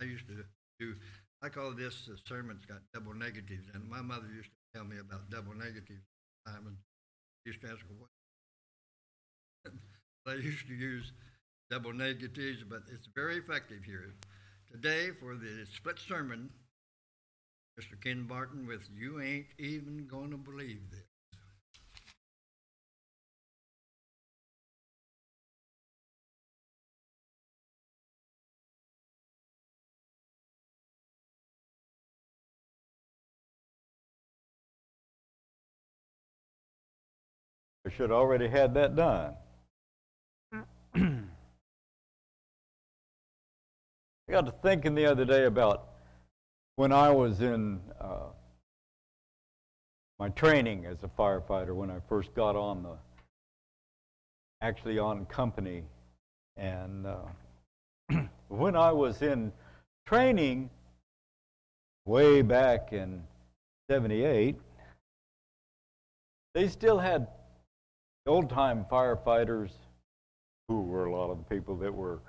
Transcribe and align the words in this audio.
I 0.00 0.04
used 0.04 0.26
to 0.28 0.44
do, 0.78 0.94
I 1.42 1.48
call 1.48 1.72
this, 1.72 2.06
the 2.06 2.16
sermon's 2.26 2.64
got 2.64 2.78
double 2.94 3.14
negatives, 3.14 3.68
and 3.74 3.88
my 3.88 4.00
mother 4.00 4.28
used 4.34 4.50
to 4.50 4.78
tell 4.78 4.84
me 4.86 4.98
about 4.98 5.30
double 5.30 5.54
negatives. 5.54 6.06
And 6.46 6.76
used 7.44 7.60
to 7.62 7.68
ask 7.68 7.80
what. 7.96 9.72
I 10.26 10.34
used 10.36 10.66
to 10.68 10.74
use 10.74 11.12
double 11.70 11.92
negatives, 11.92 12.62
but 12.68 12.82
it's 12.92 13.08
very 13.14 13.38
effective 13.38 13.84
here. 13.84 14.14
Today, 14.70 15.10
for 15.18 15.34
the 15.34 15.66
split 15.74 15.98
sermon, 15.98 16.50
Mr. 17.80 18.00
Ken 18.02 18.26
Barton 18.26 18.66
with 18.66 18.88
You 18.94 19.20
Ain't 19.20 19.46
Even 19.58 20.06
Gonna 20.06 20.36
Believe 20.36 20.90
This. 20.90 21.07
I 37.88 37.90
should 37.96 38.10
already 38.10 38.48
had 38.48 38.74
that 38.74 38.96
done. 38.96 39.32
I 40.94 41.22
got 44.30 44.44
to 44.44 44.52
thinking 44.62 44.94
the 44.94 45.06
other 45.06 45.24
day 45.24 45.46
about 45.46 45.88
when 46.76 46.92
I 46.92 47.10
was 47.10 47.40
in 47.40 47.80
uh, 47.98 48.26
my 50.18 50.28
training 50.28 50.84
as 50.84 51.02
a 51.02 51.08
firefighter, 51.08 51.74
when 51.74 51.90
I 51.90 52.00
first 52.10 52.34
got 52.34 52.56
on 52.56 52.82
the, 52.82 52.98
actually 54.60 54.98
on 54.98 55.24
company. 55.24 55.82
And 56.58 57.06
uh, 57.06 58.18
when 58.48 58.76
I 58.76 58.92
was 58.92 59.22
in 59.22 59.50
training 60.06 60.68
way 62.04 62.42
back 62.42 62.92
in 62.92 63.22
78, 63.88 64.56
they 66.54 66.68
still 66.68 66.98
had 66.98 67.28
old 68.28 68.50
time 68.50 68.86
firefighters, 68.90 69.70
who 70.68 70.82
were 70.82 71.06
a 71.06 71.12
lot 71.12 71.30
of 71.30 71.38
the 71.38 71.44
people 71.44 71.76
that 71.76 71.92
were 71.92 72.20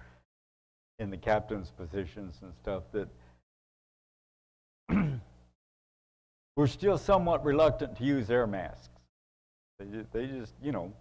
in 0.98 1.10
the 1.10 1.18
captain's 1.18 1.72
positions 1.72 2.40
and 2.42 2.54
stuff, 2.62 2.84
that 2.94 3.10
were 6.56 6.68
still 6.68 6.98
somewhat 6.98 7.44
reluctant 7.46 7.98
to 7.98 8.04
use 8.04 8.30
air 8.32 8.48
masks. 8.48 8.90
They 9.78 9.86
just, 9.86 10.12
they 10.12 10.26
just 10.28 10.54
you 10.62 10.72
know, 10.72 10.92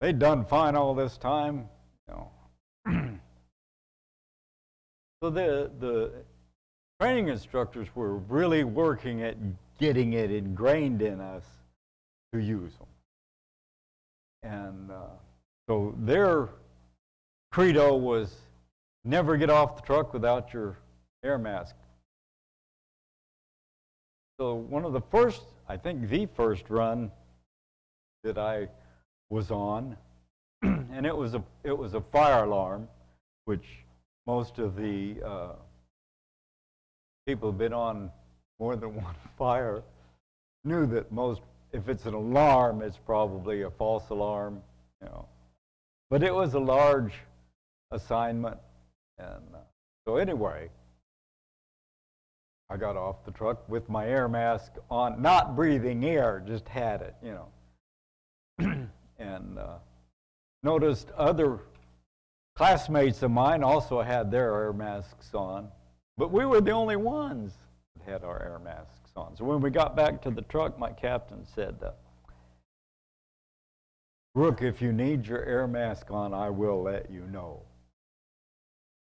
they'd 0.00 0.18
done 0.18 0.44
fine 0.44 0.74
all 0.74 0.94
this 0.94 1.18
time, 1.18 1.68
you 2.08 2.14
know. 2.14 2.30
so 5.22 5.30
the 5.30 5.70
the 5.78 6.12
training 7.00 7.28
instructors 7.28 7.88
were 7.94 8.16
really 8.16 8.64
working 8.64 9.22
at 9.22 9.36
getting 9.78 10.14
it 10.14 10.32
ingrained 10.32 11.02
in 11.02 11.20
us 11.20 11.44
to 12.32 12.40
use 12.40 12.72
them. 12.74 12.88
And 14.42 14.90
uh, 14.90 15.06
so 15.68 15.94
their 15.98 16.48
credo 17.50 17.96
was 17.96 18.34
never 19.04 19.36
get 19.36 19.50
off 19.50 19.76
the 19.76 19.82
truck 19.82 20.12
without 20.12 20.52
your 20.52 20.78
air 21.24 21.38
mask. 21.38 21.74
So 24.38 24.54
one 24.54 24.84
of 24.84 24.92
the 24.92 25.00
first, 25.00 25.42
I 25.68 25.76
think 25.76 26.08
the 26.08 26.26
first 26.26 26.64
run 26.68 27.10
that 28.22 28.38
I 28.38 28.68
was 29.30 29.50
on, 29.50 29.96
and 30.62 31.04
it 31.04 31.16
was 31.16 31.34
a 31.34 31.42
it 31.64 31.76
was 31.76 31.94
a 31.94 32.00
fire 32.00 32.44
alarm, 32.44 32.88
which 33.46 33.66
most 34.26 34.58
of 34.58 34.76
the 34.76 35.16
uh, 35.24 35.52
people 37.26 37.50
who've 37.50 37.58
been 37.58 37.72
on 37.72 38.10
more 38.60 38.76
than 38.76 38.94
one 39.02 39.14
fire 39.36 39.82
knew 40.64 40.86
that 40.86 41.10
most 41.10 41.40
if 41.72 41.88
it's 41.88 42.06
an 42.06 42.14
alarm, 42.14 42.82
it's 42.82 42.98
probably 42.98 43.62
a 43.62 43.70
false 43.70 44.08
alarm, 44.10 44.62
you 45.02 45.08
know. 45.08 45.26
But 46.10 46.22
it 46.22 46.34
was 46.34 46.54
a 46.54 46.58
large 46.58 47.12
assignment, 47.90 48.58
and 49.18 49.44
uh, 49.54 49.58
so 50.06 50.16
anyway, 50.16 50.70
I 52.70 52.76
got 52.76 52.96
off 52.96 53.24
the 53.24 53.30
truck 53.30 53.68
with 53.68 53.88
my 53.88 54.06
air 54.06 54.28
mask 54.28 54.72
on, 54.90 55.20
not 55.20 55.56
breathing 55.56 56.04
air, 56.04 56.42
just 56.46 56.68
had 56.68 57.02
it, 57.02 57.14
you 57.22 57.32
know. 57.32 58.88
and 59.18 59.58
uh, 59.58 59.76
noticed 60.62 61.10
other 61.16 61.60
classmates 62.56 63.22
of 63.22 63.30
mine 63.30 63.62
also 63.62 64.02
had 64.02 64.30
their 64.30 64.54
air 64.54 64.72
masks 64.72 65.34
on, 65.34 65.68
but 66.16 66.30
we 66.32 66.44
were 66.44 66.60
the 66.60 66.72
only 66.72 66.96
ones 66.96 67.52
that 67.96 68.10
had 68.10 68.24
our 68.24 68.42
air 68.42 68.58
masks 68.58 68.97
on. 69.18 69.36
So 69.36 69.44
when 69.44 69.60
we 69.60 69.70
got 69.70 69.96
back 69.96 70.22
to 70.22 70.30
the 70.30 70.42
truck, 70.42 70.78
my 70.78 70.90
captain 70.90 71.44
said, 71.54 71.76
uh, 71.84 71.90
Rook, 74.34 74.62
if 74.62 74.80
you 74.80 74.92
need 74.92 75.26
your 75.26 75.44
air 75.44 75.66
mask 75.66 76.10
on, 76.10 76.32
I 76.32 76.48
will 76.48 76.82
let 76.82 77.10
you 77.10 77.22
know. 77.26 77.62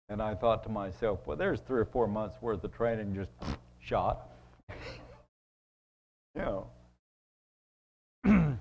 And 0.07 0.21
I 0.21 0.33
thought 0.33 0.63
to 0.63 0.69
myself, 0.69 1.19
well, 1.25 1.35
there's 1.35 1.59
three 1.59 1.81
or 1.81 1.85
four 1.85 2.07
months 2.07 2.37
worth 2.41 2.63
of 2.63 2.73
training 2.73 3.13
just 3.13 3.31
shot. 3.79 4.29
you 4.69 6.41
know. 6.41 6.67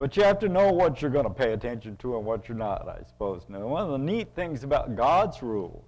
but 0.00 0.16
you 0.16 0.22
have 0.22 0.38
to 0.38 0.48
know 0.48 0.72
what 0.72 1.02
you're 1.02 1.10
going 1.10 1.26
to 1.26 1.30
pay 1.30 1.52
attention 1.52 1.96
to 1.98 2.16
and 2.16 2.24
what 2.24 2.48
you're 2.48 2.56
not, 2.56 2.88
I 2.88 3.02
suppose. 3.06 3.42
Now, 3.48 3.66
one 3.66 3.82
of 3.82 3.90
the 3.90 3.98
neat 3.98 4.28
things 4.34 4.64
about 4.64 4.96
God's 4.96 5.42
rules, 5.42 5.84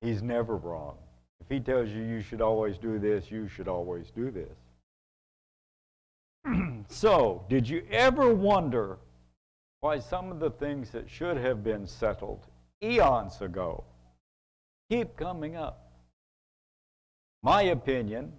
He's 0.00 0.22
never 0.22 0.56
wrong. 0.56 0.96
If 1.40 1.48
he 1.48 1.60
tells 1.60 1.88
you 1.90 2.02
you 2.02 2.20
should 2.20 2.40
always 2.40 2.78
do 2.78 2.98
this, 2.98 3.30
you 3.30 3.48
should 3.48 3.68
always 3.68 4.10
do 4.10 4.30
this. 4.30 4.56
so, 6.88 7.44
did 7.48 7.68
you 7.68 7.86
ever 7.90 8.34
wonder 8.34 8.98
why 9.80 9.98
some 9.98 10.30
of 10.30 10.40
the 10.40 10.50
things 10.50 10.90
that 10.90 11.08
should 11.08 11.36
have 11.36 11.62
been 11.62 11.86
settled 11.86 12.46
eons 12.82 13.40
ago 13.40 13.84
keep 14.90 15.16
coming 15.16 15.56
up? 15.56 15.92
My 17.42 17.62
opinion 17.62 18.32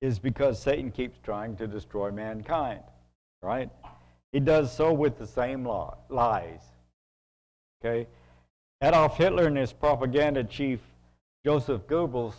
is 0.00 0.18
because 0.18 0.60
Satan 0.60 0.90
keeps 0.90 1.18
trying 1.22 1.56
to 1.56 1.66
destroy 1.66 2.10
mankind, 2.10 2.82
right? 3.42 3.70
He 4.32 4.40
does 4.40 4.76
so 4.76 4.92
with 4.92 5.16
the 5.16 5.26
same 5.26 5.64
lies. 6.10 6.60
Okay? 7.80 8.06
Adolf 8.82 9.16
Hitler 9.16 9.46
and 9.46 9.56
his 9.56 9.72
propaganda 9.72 10.44
chief 10.44 10.80
Joseph 11.44 11.86
Goebbels 11.86 12.34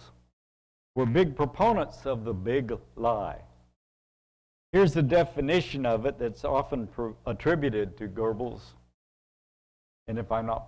were 0.95 1.05
big 1.05 1.35
proponents 1.35 2.05
of 2.05 2.23
the 2.23 2.33
big 2.33 2.73
lie. 2.95 3.37
Here's 4.71 4.93
the 4.93 5.03
definition 5.03 5.85
of 5.85 6.05
it 6.05 6.17
that's 6.17 6.43
often 6.43 6.89
attributed 7.25 7.97
to 7.97 8.07
Goebbels. 8.07 8.61
And 10.07 10.17
if 10.17 10.31
I'm 10.31 10.47
not 10.47 10.67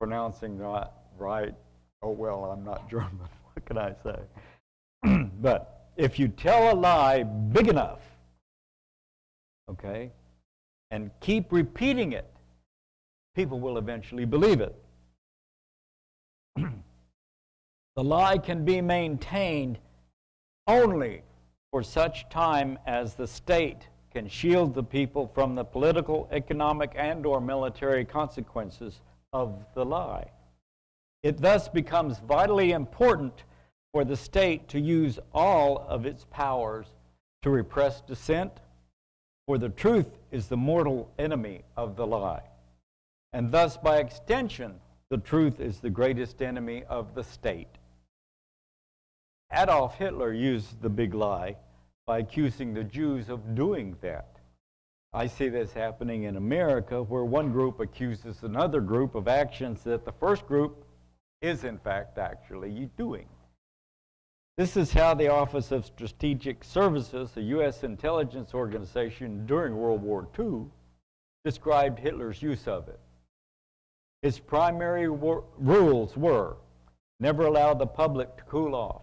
pronouncing 0.00 0.58
that 0.58 0.92
right, 1.16 1.54
oh 2.02 2.10
well, 2.10 2.44
I'm 2.46 2.64
not 2.64 2.90
German. 2.90 3.20
what 3.52 3.64
can 3.64 3.78
I 3.78 3.94
say? 4.02 4.18
but 5.40 5.90
if 5.96 6.18
you 6.18 6.28
tell 6.28 6.72
a 6.72 6.74
lie 6.74 7.22
big 7.22 7.68
enough, 7.68 8.00
okay, 9.70 10.10
and 10.90 11.10
keep 11.20 11.52
repeating 11.52 12.12
it, 12.12 12.30
people 13.36 13.60
will 13.60 13.78
eventually 13.78 14.24
believe 14.24 14.60
it. 14.60 14.74
The 17.98 18.04
lie 18.04 18.38
can 18.38 18.64
be 18.64 18.80
maintained 18.80 19.80
only 20.68 21.22
for 21.72 21.82
such 21.82 22.28
time 22.28 22.78
as 22.86 23.14
the 23.14 23.26
state 23.26 23.88
can 24.12 24.28
shield 24.28 24.72
the 24.72 24.84
people 24.84 25.26
from 25.34 25.56
the 25.56 25.64
political, 25.64 26.28
economic, 26.30 26.92
and 26.94 27.26
or 27.26 27.40
military 27.40 28.04
consequences 28.04 29.00
of 29.32 29.64
the 29.74 29.84
lie. 29.84 30.30
It 31.24 31.38
thus 31.38 31.68
becomes 31.68 32.20
vitally 32.20 32.70
important 32.70 33.42
for 33.92 34.04
the 34.04 34.16
state 34.16 34.68
to 34.68 34.78
use 34.78 35.18
all 35.34 35.84
of 35.88 36.06
its 36.06 36.24
powers 36.30 36.86
to 37.42 37.50
repress 37.50 38.00
dissent, 38.02 38.52
for 39.48 39.58
the 39.58 39.70
truth 39.70 40.20
is 40.30 40.46
the 40.46 40.56
mortal 40.56 41.10
enemy 41.18 41.62
of 41.76 41.96
the 41.96 42.06
lie. 42.06 42.44
And 43.32 43.50
thus, 43.50 43.76
by 43.76 43.96
extension, 43.96 44.74
the 45.10 45.18
truth 45.18 45.58
is 45.58 45.80
the 45.80 45.90
greatest 45.90 46.42
enemy 46.42 46.84
of 46.88 47.16
the 47.16 47.24
state. 47.24 47.66
Adolf 49.52 49.96
Hitler 49.96 50.32
used 50.32 50.80
the 50.82 50.90
big 50.90 51.14
lie 51.14 51.56
by 52.06 52.18
accusing 52.18 52.74
the 52.74 52.84
Jews 52.84 53.28
of 53.28 53.54
doing 53.54 53.96
that. 54.00 54.38
I 55.12 55.26
see 55.26 55.48
this 55.48 55.72
happening 55.72 56.24
in 56.24 56.36
America 56.36 57.02
where 57.02 57.24
one 57.24 57.50
group 57.50 57.80
accuses 57.80 58.42
another 58.42 58.80
group 58.80 59.14
of 59.14 59.26
actions 59.26 59.82
that 59.84 60.04
the 60.04 60.12
first 60.12 60.46
group 60.46 60.84
is, 61.40 61.64
in 61.64 61.78
fact, 61.78 62.18
actually 62.18 62.90
doing. 62.96 63.26
This 64.58 64.76
is 64.76 64.92
how 64.92 65.14
the 65.14 65.28
Office 65.28 65.70
of 65.70 65.86
Strategic 65.86 66.62
Services, 66.64 67.30
a 67.36 67.42
U.S. 67.42 67.84
intelligence 67.84 68.52
organization 68.54 69.46
during 69.46 69.76
World 69.76 70.02
War 70.02 70.28
II, 70.38 70.66
described 71.44 71.98
Hitler's 71.98 72.42
use 72.42 72.66
of 72.66 72.88
it. 72.88 73.00
His 74.20 74.38
primary 74.38 75.08
wor- 75.08 75.44
rules 75.56 76.16
were 76.16 76.56
never 77.20 77.46
allow 77.46 77.72
the 77.72 77.86
public 77.86 78.36
to 78.36 78.42
cool 78.44 78.74
off, 78.74 79.02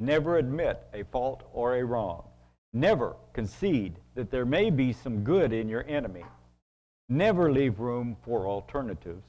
never 0.00 0.38
admit 0.38 0.82
a 0.94 1.04
fault 1.04 1.42
or 1.52 1.76
a 1.76 1.84
wrong, 1.84 2.24
never 2.72 3.14
concede 3.32 3.94
that 4.14 4.30
there 4.30 4.46
may 4.46 4.70
be 4.70 4.92
some 4.92 5.22
good 5.22 5.52
in 5.52 5.68
your 5.68 5.84
enemy, 5.86 6.24
never 7.08 7.52
leave 7.52 7.78
room 7.78 8.16
for 8.24 8.46
alternatives, 8.46 9.24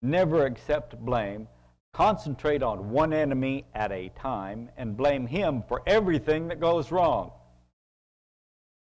never 0.00 0.46
accept 0.46 0.96
blame, 1.04 1.48
concentrate 1.92 2.62
on 2.62 2.90
one 2.90 3.12
enemy 3.12 3.64
at 3.74 3.90
a 3.90 4.08
time, 4.10 4.68
and 4.76 4.96
blame 4.96 5.26
him 5.26 5.62
for 5.66 5.82
everything 5.86 6.48
that 6.48 6.60
goes 6.60 6.92
wrong. 6.92 7.32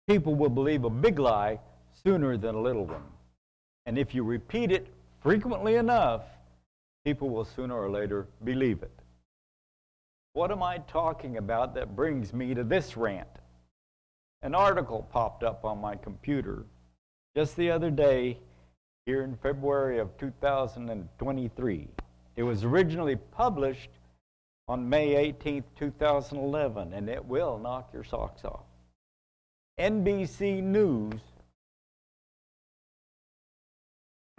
People 0.08 0.34
will 0.34 0.50
believe 0.50 0.84
a 0.84 0.90
big 0.90 1.18
lie 1.18 1.58
sooner 2.04 2.36
than 2.36 2.54
a 2.54 2.60
little 2.60 2.86
one. 2.86 3.04
And 3.86 3.98
if 3.98 4.14
you 4.14 4.22
repeat 4.22 4.70
it 4.70 4.86
frequently 5.20 5.76
enough, 5.76 6.22
people 7.04 7.30
will 7.30 7.44
sooner 7.44 7.74
or 7.74 7.90
later 7.90 8.28
believe 8.44 8.82
it. 8.82 9.01
What 10.34 10.50
am 10.50 10.62
I 10.62 10.78
talking 10.78 11.36
about 11.36 11.74
that 11.74 11.94
brings 11.94 12.32
me 12.32 12.54
to 12.54 12.64
this 12.64 12.96
rant? 12.96 13.28
An 14.42 14.54
article 14.54 15.06
popped 15.12 15.44
up 15.44 15.62
on 15.64 15.78
my 15.78 15.94
computer 15.94 16.64
just 17.36 17.54
the 17.56 17.70
other 17.70 17.90
day 17.90 18.38
here 19.04 19.24
in 19.24 19.36
February 19.36 19.98
of 19.98 20.16
2023. 20.16 21.88
It 22.36 22.42
was 22.42 22.64
originally 22.64 23.16
published 23.16 23.90
on 24.68 24.88
May 24.88 25.16
18, 25.16 25.64
2011, 25.78 26.94
and 26.94 27.10
it 27.10 27.22
will 27.24 27.58
knock 27.58 27.90
your 27.92 28.04
socks 28.04 28.44
off. 28.44 28.64
NBC 29.78 30.62
News 30.62 31.20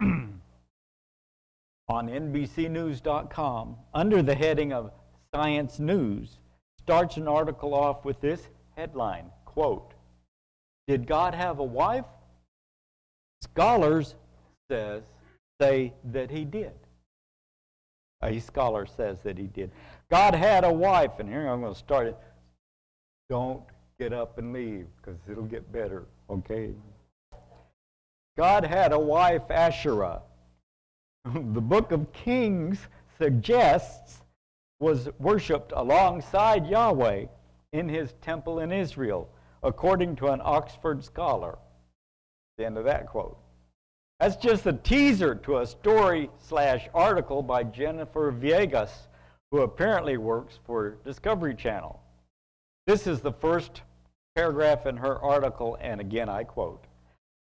on 0.00 0.40
NBCNews.com, 1.88 3.76
under 3.92 4.22
the 4.22 4.34
heading 4.34 4.72
of 4.72 4.90
Science 5.34 5.80
News, 5.80 6.38
starts 6.78 7.16
an 7.16 7.26
article 7.26 7.74
off 7.74 8.04
with 8.04 8.20
this 8.20 8.46
headline 8.76 9.24
quote, 9.44 9.94
Did 10.86 11.08
God 11.08 11.34
have 11.34 11.58
a 11.58 11.64
wife? 11.64 12.04
Scholars 13.42 14.14
says, 14.70 15.02
say 15.60 15.92
that 16.12 16.30
he 16.30 16.44
did. 16.44 16.72
A 18.22 18.38
scholar 18.38 18.86
says 18.86 19.18
that 19.24 19.36
he 19.36 19.48
did. 19.48 19.70
God 20.10 20.34
had 20.34 20.64
a 20.64 20.72
wife, 20.72 21.18
and 21.18 21.28
here 21.28 21.46
I'm 21.48 21.60
going 21.60 21.72
to 21.72 21.78
start 21.78 22.06
it. 22.06 22.16
Don't 23.28 23.62
get 23.98 24.12
up 24.12 24.38
and 24.38 24.52
leave 24.52 24.86
because 24.96 25.18
it'll 25.30 25.44
get 25.44 25.70
better, 25.72 26.04
okay? 26.30 26.70
God 28.36 28.64
had 28.64 28.92
a 28.92 28.98
wife, 28.98 29.50
Asherah. 29.50 30.22
the 31.24 31.60
book 31.60 31.92
of 31.92 32.12
Kings 32.12 32.78
suggests 33.18 34.23
was 34.84 35.08
worshiped 35.18 35.72
alongside 35.74 36.66
Yahweh 36.66 37.24
in 37.72 37.88
his 37.88 38.12
temple 38.20 38.60
in 38.60 38.70
Israel, 38.70 39.30
according 39.62 40.14
to 40.14 40.28
an 40.28 40.42
Oxford 40.44 41.02
scholar. 41.02 41.56
The 42.58 42.66
end 42.66 42.76
of 42.76 42.84
that 42.84 43.06
quote. 43.06 43.38
That's 44.20 44.36
just 44.36 44.66
a 44.66 44.74
teaser 44.74 45.36
to 45.36 45.60
a 45.60 45.66
story 45.66 46.28
slash 46.38 46.86
article 46.92 47.42
by 47.42 47.64
Jennifer 47.64 48.30
Viegas, 48.30 48.90
who 49.50 49.62
apparently 49.62 50.18
works 50.18 50.58
for 50.66 50.98
Discovery 51.02 51.54
Channel. 51.54 51.98
This 52.86 53.06
is 53.06 53.20
the 53.20 53.32
first 53.32 53.80
paragraph 54.36 54.84
in 54.84 54.98
her 54.98 55.18
article, 55.18 55.78
and 55.80 55.98
again 55.98 56.28
I 56.28 56.44
quote 56.44 56.84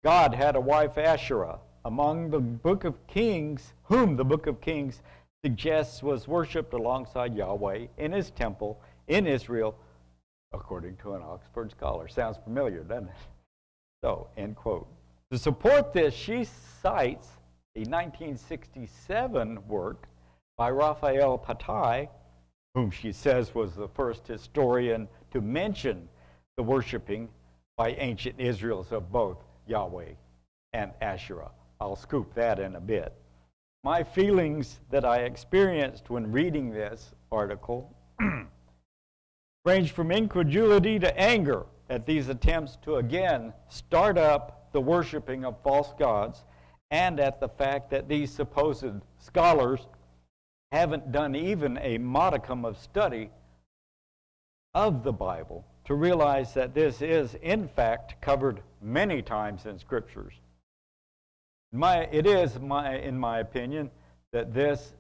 God 0.04 0.34
had 0.34 0.56
a 0.56 0.60
wife, 0.60 0.98
Asherah, 0.98 1.60
among 1.86 2.32
the 2.32 2.40
book 2.40 2.84
of 2.84 3.06
Kings, 3.06 3.74
whom 3.84 4.16
the 4.16 4.26
book 4.26 4.48
of 4.48 4.60
Kings 4.60 5.04
suggests 5.44 6.04
was 6.04 6.28
worshipped 6.28 6.74
alongside 6.74 7.36
Yahweh 7.36 7.88
in 7.98 8.12
his 8.12 8.32
temple 8.32 8.82
in 9.08 9.28
Israel, 9.28 9.76
according 10.54 10.98
to 10.98 11.14
an 11.14 11.22
Oxford 11.22 11.72
scholar. 11.72 12.08
Sounds 12.08 12.38
familiar, 12.44 12.84
doesn't 12.84 13.10
it? 13.10 13.16
So, 14.04 14.28
end 14.38 14.56
quote. 14.56 14.88
To 15.32 15.38
support 15.38 15.94
this, 15.94 16.14
she 16.14 16.46
cites 16.82 17.28
a 17.76 17.82
1967 17.82 19.68
work 19.68 20.08
by 20.58 20.72
Raphael 20.72 21.38
Patai, 21.38 22.10
whom 22.74 22.90
she 22.90 23.12
says 23.12 23.54
was 23.54 23.76
the 23.76 23.88
first 23.88 24.28
historian 24.28 25.08
to 25.32 25.42
mention 25.42 26.08
the 26.58 26.64
worshiping 26.64 27.30
by 27.76 27.92
ancient 27.92 28.40
Israels 28.40 28.92
of 28.92 29.12
both 29.12 29.38
Yahweh 29.68 30.14
and 30.74 30.92
Asherah. 31.02 31.52
I'll 31.80 31.96
scoop 31.96 32.34
that 32.34 32.60
in 32.60 32.76
a 32.76 32.82
bit. 32.82 33.14
My 33.84 34.04
feelings 34.04 34.80
that 34.90 35.06
I 35.06 35.20
experienced 35.20 36.10
when 36.10 36.32
reading 36.32 36.72
this 36.72 37.14
article 37.32 37.96
range 39.66 39.92
from 39.92 40.12
incredulity 40.12 41.00
to 41.00 41.20
anger 41.20 41.66
at 41.90 42.06
these 42.06 42.30
attempts 42.30 42.78
to 42.84 42.96
again 42.98 43.54
start 43.70 44.18
up 44.18 44.70
the 44.74 44.82
worshiping 44.82 45.46
of 45.46 45.62
false 45.64 45.94
gods 45.98 46.44
and 46.92 47.20
at 47.20 47.40
the 47.40 47.50
fact 47.50 47.90
that 47.92 48.08
these 48.08 48.32
supposed 48.32 48.86
scholars 49.20 49.88
haven't 50.72 51.12
done 51.12 51.36
even 51.36 51.78
a 51.82 51.98
modicum 51.98 52.66
of 52.66 52.78
study 52.78 53.30
of 54.74 55.04
the 55.04 55.14
Bible 55.14 55.66
to 55.86 55.96
realize 55.96 56.54
that 56.54 56.74
this 56.74 57.02
is, 57.02 57.36
in 57.42 57.68
fact, 57.68 58.22
covered 58.22 58.62
many 58.82 59.22
times 59.22 59.66
in 59.66 59.80
scriptures. 59.80 60.34
My, 61.72 62.04
it 62.12 62.26
is, 62.26 62.60
my, 62.60 62.98
in 62.98 63.18
my 63.18 63.40
opinion, 63.40 63.92
that 64.32 64.54
this 64.54 64.94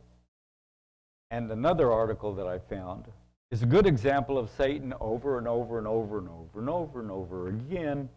and 1.32 1.52
another 1.52 1.92
article 1.92 2.34
that 2.36 2.48
I 2.48 2.60
found 2.60 3.06
is 3.52 3.64
a 3.64 3.66
good 3.66 3.86
example 3.86 4.38
of 4.38 4.50
Satan 4.58 4.94
over 5.00 5.38
and 5.38 5.48
over 5.48 5.78
and 5.78 5.88
over 5.88 6.18
and 6.18 6.30
over 6.30 6.60
and 6.60 6.70
over 6.70 7.00
and 7.00 7.12
over 7.12 7.48
again 7.50 8.10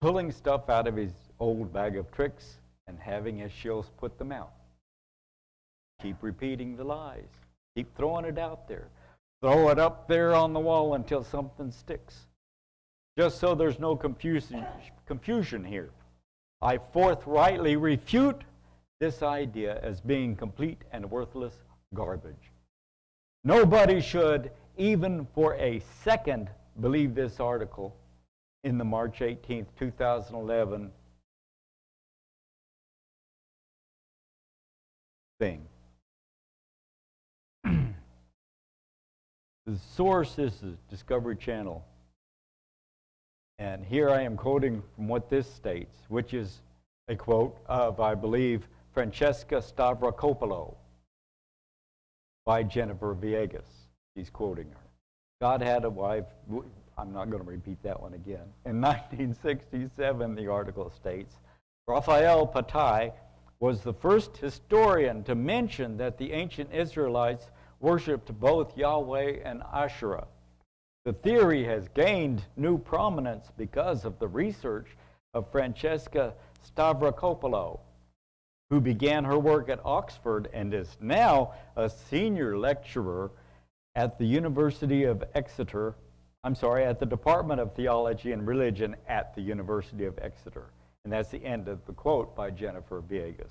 pulling 0.00 0.30
stuff 0.30 0.68
out 0.68 0.86
of 0.86 0.96
his 0.96 1.12
old 1.40 1.72
bag 1.72 1.96
of 1.96 2.10
tricks 2.12 2.58
and 2.86 2.98
having 2.98 3.38
his 3.38 3.50
shills 3.50 3.86
put 3.98 4.18
them 4.18 4.32
out. 4.32 4.52
Keep 6.02 6.22
repeating 6.22 6.76
the 6.76 6.84
lies. 6.84 7.24
Keep 7.74 7.96
throwing 7.96 8.24
it 8.24 8.38
out 8.38 8.68
there. 8.68 8.88
Throw 9.42 9.68
it 9.70 9.78
up 9.78 10.08
there 10.08 10.34
on 10.34 10.52
the 10.52 10.60
wall 10.60 10.94
until 10.94 11.24
something 11.24 11.70
sticks. 11.70 12.26
Just 13.18 13.38
so 13.38 13.54
there's 13.54 13.78
no 13.78 13.96
confusion, 13.96 14.64
confusion 15.06 15.64
here. 15.64 15.90
I 16.62 16.78
forthrightly 16.78 17.76
refute 17.76 18.42
this 18.98 19.22
idea 19.22 19.78
as 19.82 20.00
being 20.00 20.36
complete 20.36 20.82
and 20.92 21.10
worthless 21.10 21.54
garbage. 21.94 22.50
Nobody 23.44 24.00
should, 24.00 24.50
even 24.76 25.26
for 25.34 25.54
a 25.54 25.82
second, 26.02 26.48
believe 26.80 27.14
this 27.14 27.40
article 27.40 27.96
in 28.64 28.78
the 28.78 28.84
March 28.84 29.20
18th, 29.20 29.66
2011 29.78 30.90
thing. 35.38 35.66
the 37.64 37.94
source 39.94 40.38
is 40.38 40.58
the 40.60 40.74
Discovery 40.88 41.36
Channel. 41.36 41.84
And 43.58 43.84
here 43.84 44.10
I 44.10 44.22
am 44.22 44.36
quoting 44.36 44.82
from 44.94 45.08
what 45.08 45.30
this 45.30 45.50
states, 45.50 45.96
which 46.08 46.34
is 46.34 46.60
a 47.08 47.16
quote 47.16 47.56
of, 47.66 48.00
I 48.00 48.14
believe, 48.14 48.68
Francesca 48.92 49.56
Stavrakopoulos 49.56 50.74
by 52.44 52.62
Jennifer 52.62 53.14
Viegas. 53.14 53.88
He's 54.14 54.30
quoting 54.30 54.70
her. 54.70 54.86
God 55.40 55.62
had 55.62 55.84
a 55.84 55.90
wife, 55.90 56.24
I'm 56.98 57.12
not 57.12 57.30
going 57.30 57.42
to 57.42 57.50
repeat 57.50 57.82
that 57.82 58.00
one 58.00 58.14
again. 58.14 58.46
In 58.64 58.80
1967, 58.80 60.34
the 60.34 60.48
article 60.48 60.90
states, 60.90 61.36
Raphael 61.86 62.46
Patai 62.46 63.12
was 63.60 63.80
the 63.80 63.92
first 63.92 64.36
historian 64.36 65.24
to 65.24 65.34
mention 65.34 65.96
that 65.96 66.18
the 66.18 66.32
ancient 66.32 66.72
Israelites 66.72 67.50
worshipped 67.80 68.32
both 68.38 68.76
Yahweh 68.76 69.38
and 69.44 69.62
Asherah. 69.72 70.26
The 71.06 71.14
theory 71.14 71.64
has 71.64 71.88
gained 71.94 72.42
new 72.58 72.76
prominence 72.76 73.50
because 73.56 74.04
of 74.04 74.18
the 74.18 74.28
research 74.28 74.88
of 75.32 75.50
Francesca 75.50 76.34
Stavrakopoulos, 76.68 77.80
who 78.68 78.82
began 78.82 79.24
her 79.24 79.38
work 79.38 79.70
at 79.70 79.80
Oxford 79.86 80.48
and 80.52 80.74
is 80.74 80.98
now 81.00 81.54
a 81.76 81.88
senior 81.88 82.58
lecturer 82.58 83.30
at 83.94 84.18
the 84.18 84.26
University 84.26 85.04
of 85.04 85.24
Exeter 85.34 85.94
I'm 86.46 86.54
sorry, 86.54 86.84
at 86.84 87.00
the 87.00 87.06
Department 87.06 87.60
of 87.60 87.74
Theology 87.74 88.30
and 88.30 88.46
Religion 88.46 88.94
at 89.08 89.34
the 89.34 89.40
University 89.40 90.04
of 90.04 90.16
Exeter. 90.22 90.70
And 91.02 91.12
that's 91.12 91.28
the 91.28 91.44
end 91.44 91.66
of 91.66 91.84
the 91.86 91.92
quote 91.92 92.36
by 92.36 92.50
Jennifer 92.50 93.02
Viegas. 93.02 93.50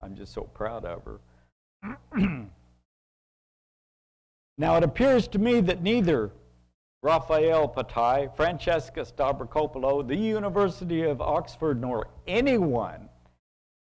I'm 0.00 0.14
just 0.14 0.32
so 0.32 0.42
proud 0.42 0.84
of 0.84 1.02
her. 1.02 1.18
now, 4.56 4.76
it 4.76 4.84
appears 4.84 5.26
to 5.26 5.40
me 5.40 5.60
that 5.62 5.82
neither 5.82 6.30
Raphael 7.06 7.68
Patai, 7.68 8.34
Francesca 8.34 9.02
Stavrakopoulos, 9.02 10.08
the 10.08 10.16
University 10.16 11.02
of 11.02 11.20
Oxford, 11.20 11.80
nor 11.80 12.08
anyone 12.26 13.08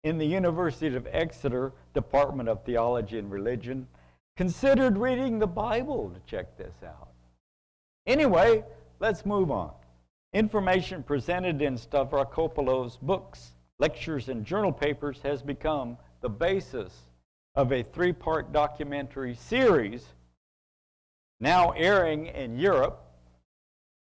in 0.04 0.20
the 0.20 0.26
University 0.28 0.96
of 0.96 1.08
Exeter 1.12 1.74
Department 1.96 2.48
of 2.48 2.64
Theology 2.64 3.18
and 3.18 3.32
Religion 3.32 3.88
considered 4.36 5.00
reading 5.00 5.40
the 5.40 5.48
Bible 5.48 6.12
to 6.12 6.20
check 6.30 6.56
this 6.60 6.76
out. 6.86 7.10
Anyway, 8.06 8.64
let's 9.00 9.26
move 9.26 9.50
on. 9.50 9.72
Information 10.34 11.02
presented 11.02 11.60
in 11.64 11.74
Stavrakopoulos' 11.74 13.02
books, 13.02 13.54
lectures, 13.80 14.30
and 14.30 14.46
journal 14.46 14.72
papers 14.72 15.20
has 15.24 15.42
become 15.42 15.98
the 16.22 16.30
basis 16.30 16.94
of 17.56 17.72
a 17.72 17.82
three 17.82 18.14
part 18.14 18.54
documentary 18.54 19.34
series 19.34 20.06
now 21.40 21.72
airing 21.72 22.28
in 22.28 22.60
Europe 22.60 23.06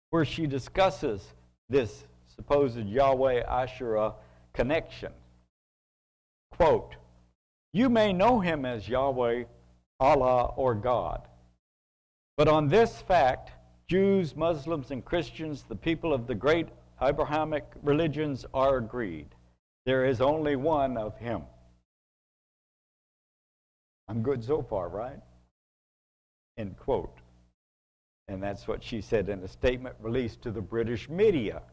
where 0.09 0.25
she 0.25 0.47
discusses 0.47 1.33
this 1.69 2.05
supposed 2.35 2.77
Yahweh 2.77 3.41
Asherah 3.41 4.13
connection. 4.53 5.11
Quote, 6.51 6.95
You 7.73 7.89
may 7.89 8.13
know 8.13 8.39
him 8.39 8.65
as 8.65 8.87
Yahweh, 8.87 9.43
Allah, 9.99 10.53
or 10.55 10.73
God. 10.73 11.27
But 12.37 12.47
on 12.47 12.67
this 12.67 13.01
fact, 13.01 13.51
Jews, 13.87 14.35
Muslims, 14.35 14.91
and 14.91 15.03
Christians, 15.03 15.63
the 15.63 15.75
people 15.75 16.13
of 16.13 16.27
the 16.27 16.35
great 16.35 16.67
Abrahamic 17.01 17.65
religions, 17.83 18.45
are 18.53 18.77
agreed. 18.77 19.27
There 19.85 20.05
is 20.05 20.21
only 20.21 20.55
one 20.55 20.97
of 20.97 21.17
him. 21.17 21.41
I'm 24.07 24.21
good 24.21 24.43
so 24.43 24.61
far, 24.61 24.89
right? 24.89 25.19
End 26.57 26.77
quote. 26.77 27.17
And 28.29 28.43
that's 28.43 28.67
what 28.67 28.83
she 28.83 29.01
said 29.01 29.27
in 29.27 29.39
a 29.39 29.47
statement 29.47 29.95
released 29.99 30.43
to 30.43 30.51
the 30.51 30.61
British 30.61 31.09
media. 31.09 31.63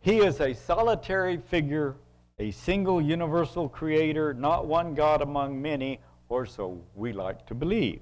He 0.00 0.18
is 0.18 0.40
a 0.40 0.54
solitary 0.54 1.36
figure, 1.36 1.94
a 2.40 2.50
single 2.50 3.00
universal 3.00 3.68
creator, 3.68 4.34
not 4.34 4.66
one 4.66 4.94
God 4.94 5.22
among 5.22 5.62
many, 5.62 6.00
or 6.28 6.44
so 6.46 6.80
we 6.96 7.12
like 7.12 7.46
to 7.46 7.54
believe. 7.54 8.00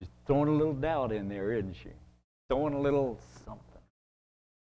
She's 0.00 0.10
throwing 0.26 0.48
a 0.48 0.52
little 0.52 0.74
doubt 0.74 1.12
in 1.12 1.28
there, 1.28 1.52
isn't 1.52 1.76
she? 1.76 1.90
Throwing 2.50 2.74
a 2.74 2.80
little 2.80 3.20
something. 3.44 3.62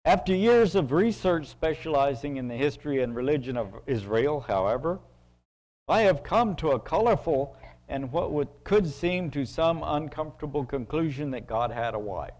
After 0.04 0.34
years 0.34 0.74
of 0.74 0.90
research 0.90 1.46
specializing 1.46 2.36
in 2.36 2.48
the 2.48 2.56
history 2.56 3.00
and 3.00 3.14
religion 3.14 3.56
of 3.56 3.68
Israel, 3.86 4.40
however, 4.40 4.98
I 5.86 6.00
have 6.00 6.24
come 6.24 6.56
to 6.56 6.72
a 6.72 6.80
colorful 6.80 7.56
and 7.88 8.10
what 8.10 8.32
would, 8.32 8.48
could 8.64 8.86
seem 8.86 9.30
to 9.30 9.44
some 9.44 9.82
uncomfortable 9.84 10.64
conclusion 10.64 11.30
that 11.32 11.46
God 11.46 11.70
had 11.70 11.94
a 11.94 11.98
wife. 11.98 12.34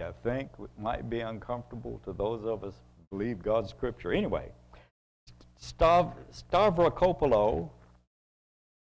I 0.00 0.10
think 0.24 0.50
it 0.58 0.70
might 0.78 1.08
be 1.08 1.20
uncomfortable 1.20 2.00
to 2.04 2.12
those 2.12 2.44
of 2.44 2.64
us 2.64 2.74
who 2.96 3.16
believe 3.16 3.42
God's 3.42 3.70
scripture. 3.70 4.12
Anyway, 4.12 4.50
Stav, 5.60 6.14
Stavrakopoulou 6.32 7.70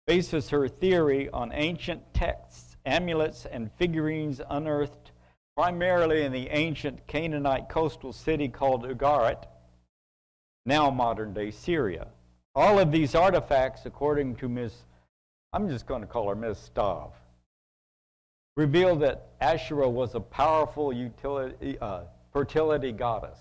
bases 0.08 0.50
her 0.50 0.68
theory 0.68 1.30
on 1.30 1.52
ancient 1.54 2.13
texts, 2.13 2.78
amulets, 2.86 3.46
and 3.46 3.72
figurines 3.78 4.42
unearthed 4.50 5.12
primarily 5.56 6.24
in 6.24 6.32
the 6.32 6.50
ancient 6.50 7.06
Canaanite 7.06 7.70
coastal 7.70 8.12
city 8.12 8.48
called 8.48 8.84
Ugarit, 8.84 9.44
now 10.66 10.90
modern 10.90 11.34
day 11.34 11.52
Syria. 11.52 12.08
All 12.56 12.80
of 12.80 12.92
these 12.92 13.13
artifacts, 13.13 13.86
according 13.86 14.36
to 14.38 14.50
Ms. 14.50 14.74
I'm 15.53 15.69
just 15.69 15.86
going 15.86 16.01
to 16.01 16.07
call 16.07 16.27
her 16.29 16.36
Ms. 16.36 16.69
Stav, 16.74 17.12
revealed 18.57 19.01
that 19.01 19.27
Asherah 19.39 19.89
was 19.89 20.15
a 20.15 20.19
powerful 20.19 20.91
utility, 20.91 21.77
uh, 21.79 22.01
fertility 22.31 22.91
goddess. 22.91 23.39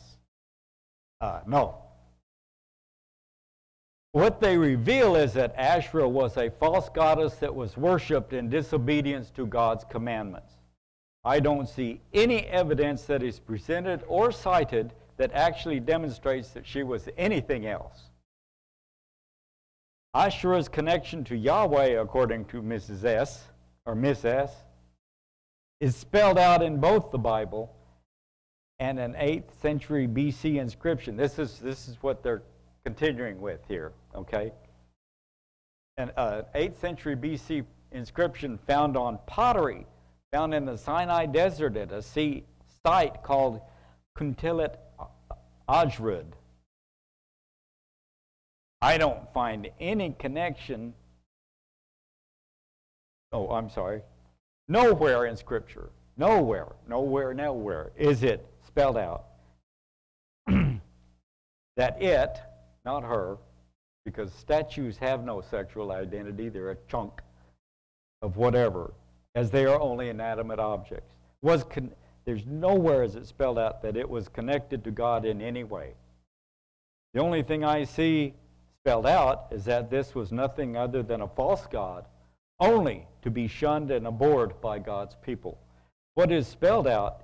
Uh, 1.23 1.41
no. 1.47 1.79
What 4.13 4.41
they 4.41 4.59
reveal 4.59 5.17
is 5.17 5.33
that 5.33 5.55
Asherah 5.57 6.09
was 6.09 6.37
a 6.37 6.51
false 6.51 6.91
goddess 6.91 7.37
that 7.37 7.55
was 7.55 7.79
worshipped 7.79 8.35
in 8.35 8.51
disobedience 8.51 9.31
to 9.31 9.47
God's 9.47 9.85
commandments. 9.85 10.53
I 11.25 11.41
don't 11.41 11.69
see 11.69 12.01
any 12.13 12.41
evidence 12.47 13.05
that 13.05 13.23
is 13.23 13.39
presented 13.39 14.03
or 14.07 14.31
cited 14.31 14.93
that 15.17 15.33
actually 15.33 15.81
demonstrates 15.81 16.51
that 16.51 16.67
she 16.67 16.83
was 16.83 17.09
anything 17.17 17.67
else. 17.67 18.11
Asherah's 20.15 20.69
connection 20.69 21.25
to 21.25 21.37
Yahweh, 21.37 22.01
according 22.01 22.45
to 22.47 22.61
Mrs. 22.61 23.05
S, 23.05 23.45
or 23.87 23.95
Miss 23.95 24.25
S, 24.25 24.55
is 25.81 25.97
spelled 25.97 26.39
out 26.39 26.63
in 26.63 26.79
both 26.79 27.11
the 27.11 27.19
Bible 27.19 27.75
and 28.79 28.99
an 28.99 29.15
8th 29.15 29.51
century 29.61 30.07
BC 30.07 30.61
inscription. 30.61 31.17
This 31.17 31.39
is, 31.39 31.59
this 31.61 31.89
is 31.89 31.97
what 32.03 32.23
they're 32.23 32.43
continuing 32.85 33.41
with 33.41 33.61
here, 33.69 33.93
okay? 34.15 34.53
An 35.97 36.11
uh, 36.17 36.43
8th 36.55 36.79
century 36.79 37.17
BC 37.17 37.65
inscription 37.93 38.59
found 38.67 38.97
on 38.97 39.19
pottery, 39.27 39.87
found 40.31 40.53
in 40.53 40.67
the 40.67 40.77
Sinai 40.77 41.27
Desert 41.27 41.77
at 41.77 41.91
a 41.91 42.03
sea, 42.03 42.45
site 42.85 43.23
called 43.23 43.61
Kuntillet 44.19 44.77
Ajrud. 45.69 46.27
I 48.83 48.99
don't 48.99 49.33
find 49.33 49.71
any 49.79 50.11
connection. 50.19 50.93
Oh, 53.31 53.49
I'm 53.51 53.71
sorry. 53.71 54.03
Nowhere 54.67 55.27
in 55.27 55.37
Scripture, 55.37 55.91
nowhere, 56.17 56.73
nowhere, 56.89 57.33
nowhere 57.33 57.93
is 57.97 58.25
it 58.25 58.45
spelled 58.67 58.97
out 58.97 59.27
that 61.77 62.03
it, 62.03 62.37
not 62.85 63.05
her, 63.05 63.39
because 64.05 64.33
statues 64.33 64.97
have 64.97 65.25
no 65.25 65.41
sexual 65.41 65.93
identity, 65.93 66.49
they're 66.49 66.73
a 66.73 66.77
chunk 66.89 67.23
of 68.21 68.37
whatever, 68.37 68.95
as 69.37 69.53
they 69.53 69.65
are 69.65 69.81
only 69.81 70.09
inanimate 70.09 70.59
objects. 70.59 71.15
Was 71.41 71.63
con- 71.63 71.95
there's 72.25 72.47
nowhere 72.47 73.05
is 73.05 73.15
it 73.15 73.29
spelled 73.29 73.61
out 73.61 73.81
that 73.83 73.97
it 73.97 74.09
was 74.09 74.29
connected 74.29 74.83
to 74.83 74.91
God 74.91 75.25
in 75.25 75.41
any 75.41 75.63
way. 75.63 75.95
The 77.15 77.21
only 77.21 77.43
thing 77.45 77.65
I 77.65 77.85
see 77.85 78.35
spelled 78.83 79.07
out 79.07 79.47
is 79.53 79.65
that 79.65 79.91
this 79.91 80.13
was 80.13 80.33
nothing 80.33 80.77
other 80.77 81.05
than 81.05 81.21
a 81.21 81.29
false 81.29 81.69
God, 81.71 82.05
only 82.59 83.07
to 83.23 83.31
be 83.31 83.47
shunned 83.47 83.93
and 83.93 84.09
abhorred 84.09 84.61
by 84.61 84.81
God's 84.81 85.15
people. 85.25 85.57
What 86.15 86.33
is 86.33 86.49
spelled 86.49 86.89
out 86.89 87.23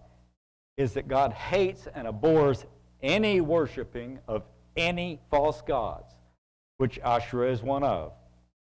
is 0.77 0.93
that 0.93 1.09
God 1.09 1.33
hates 1.33 1.89
and 1.93 2.07
abhors 2.07 2.65
any 3.03 3.41
worshiping 3.41 4.21
of 4.29 4.45
any 4.77 5.19
false 5.33 5.61
gods, 5.63 6.15
which 6.77 7.01
Asherah 7.01 7.51
is 7.51 7.61
one 7.61 7.83
of, 7.83 8.13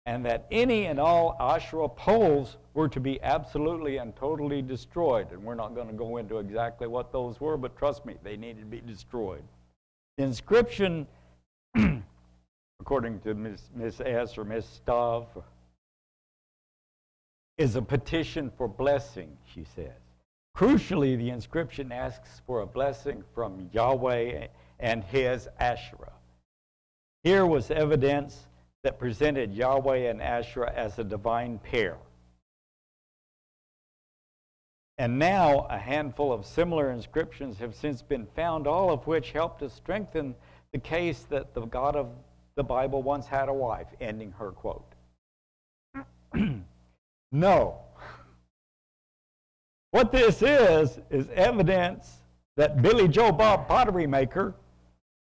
and 0.06 0.26
that 0.26 0.48
any 0.50 0.86
and 0.86 0.98
all 0.98 1.36
Asherah 1.38 1.88
poles 1.88 2.56
were 2.74 2.88
to 2.88 2.98
be 2.98 3.22
absolutely 3.22 3.98
and 3.98 4.16
totally 4.16 4.62
destroyed. 4.62 5.30
And 5.30 5.44
we're 5.44 5.54
not 5.54 5.76
going 5.76 5.86
to 5.86 5.94
go 5.94 6.16
into 6.16 6.38
exactly 6.38 6.88
what 6.88 7.12
those 7.12 7.40
were, 7.40 7.56
but 7.56 7.78
trust 7.78 8.04
me, 8.04 8.16
they 8.24 8.36
needed 8.36 8.62
to 8.62 8.66
be 8.66 8.80
destroyed. 8.80 9.44
The 10.18 10.24
inscription 10.24 11.06
according 12.80 13.20
to 13.20 13.34
Ms. 13.34 13.70
Ms. 13.74 14.00
S. 14.00 14.38
or 14.38 14.44
Ms. 14.44 14.80
Stav, 14.86 15.26
is 17.58 17.76
a 17.76 17.82
petition 17.82 18.50
for 18.56 18.66
blessing, 18.66 19.36
she 19.54 19.64
says. 19.76 19.92
Crucially, 20.56 21.16
the 21.16 21.30
inscription 21.30 21.92
asks 21.92 22.40
for 22.46 22.60
a 22.60 22.66
blessing 22.66 23.22
from 23.34 23.68
Yahweh 23.72 24.46
and 24.78 25.04
his 25.04 25.46
Asherah. 25.58 26.12
Here 27.22 27.44
was 27.44 27.70
evidence 27.70 28.46
that 28.82 28.98
presented 28.98 29.52
Yahweh 29.52 30.10
and 30.10 30.22
Asherah 30.22 30.72
as 30.74 30.98
a 30.98 31.04
divine 31.04 31.58
pair. 31.58 31.98
And 34.96 35.18
now 35.18 35.66
a 35.70 35.78
handful 35.78 36.32
of 36.32 36.46
similar 36.46 36.90
inscriptions 36.90 37.58
have 37.58 37.74
since 37.74 38.00
been 38.00 38.26
found, 38.34 38.66
all 38.66 38.90
of 38.90 39.06
which 39.06 39.32
help 39.32 39.58
to 39.58 39.68
strengthen 39.68 40.34
the 40.72 40.78
case 40.78 41.26
that 41.30 41.52
the 41.52 41.66
God 41.66 41.96
of 41.96 42.08
the 42.60 42.64
Bible 42.64 43.02
once 43.02 43.26
had 43.26 43.48
a 43.48 43.54
wife, 43.54 43.86
ending 44.02 44.32
her 44.32 44.50
quote. 44.50 44.94
no. 47.32 47.78
What 49.92 50.12
this 50.12 50.42
is, 50.42 50.98
is 51.08 51.26
evidence 51.34 52.18
that 52.58 52.82
Billy 52.82 53.08
Joe 53.08 53.32
Bob 53.32 53.66
pottery 53.66 54.06
maker 54.06 54.54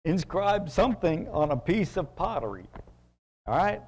inscribed 0.03 0.71
something 0.71 1.27
on 1.27 1.51
a 1.51 1.55
piece 1.55 1.95
of 1.95 2.15
pottery. 2.15 2.65
All 3.45 3.55
right? 3.55 3.83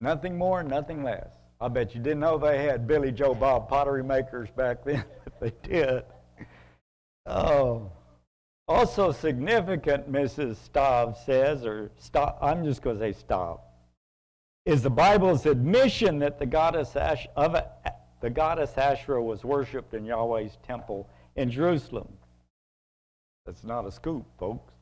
Nothing 0.00 0.36
more, 0.36 0.64
nothing 0.64 1.04
less. 1.04 1.28
I 1.60 1.68
bet 1.68 1.94
you 1.94 2.00
didn't 2.00 2.18
know 2.18 2.38
they 2.38 2.64
had 2.64 2.88
Billy 2.88 3.12
Joe 3.12 3.36
Bob 3.36 3.68
pottery 3.68 4.02
makers 4.02 4.48
back 4.56 4.84
then. 4.84 5.04
they 5.40 5.52
did. 5.62 6.02
Oh. 7.24 7.92
Also 8.70 9.10
significant, 9.10 10.12
Mrs. 10.12 10.54
Stav 10.54 11.16
says, 11.26 11.66
or 11.66 11.90
Stav, 12.00 12.36
I'm 12.40 12.64
just 12.64 12.82
going 12.82 13.00
to 13.00 13.12
say 13.12 13.24
Stav, 13.26 13.58
is 14.64 14.80
the 14.80 14.88
Bible's 14.88 15.44
admission 15.44 16.20
that 16.20 16.38
the 16.38 16.46
goddess, 16.46 16.94
Ash, 16.94 17.26
of, 17.34 17.56
the 18.20 18.30
goddess 18.30 18.78
Asherah 18.78 19.24
was 19.24 19.42
worshipped 19.42 19.92
in 19.92 20.04
Yahweh's 20.04 20.56
temple 20.64 21.08
in 21.34 21.50
Jerusalem. 21.50 22.06
That's 23.44 23.64
not 23.64 23.88
a 23.88 23.90
scoop, 23.90 24.24
folks. 24.38 24.72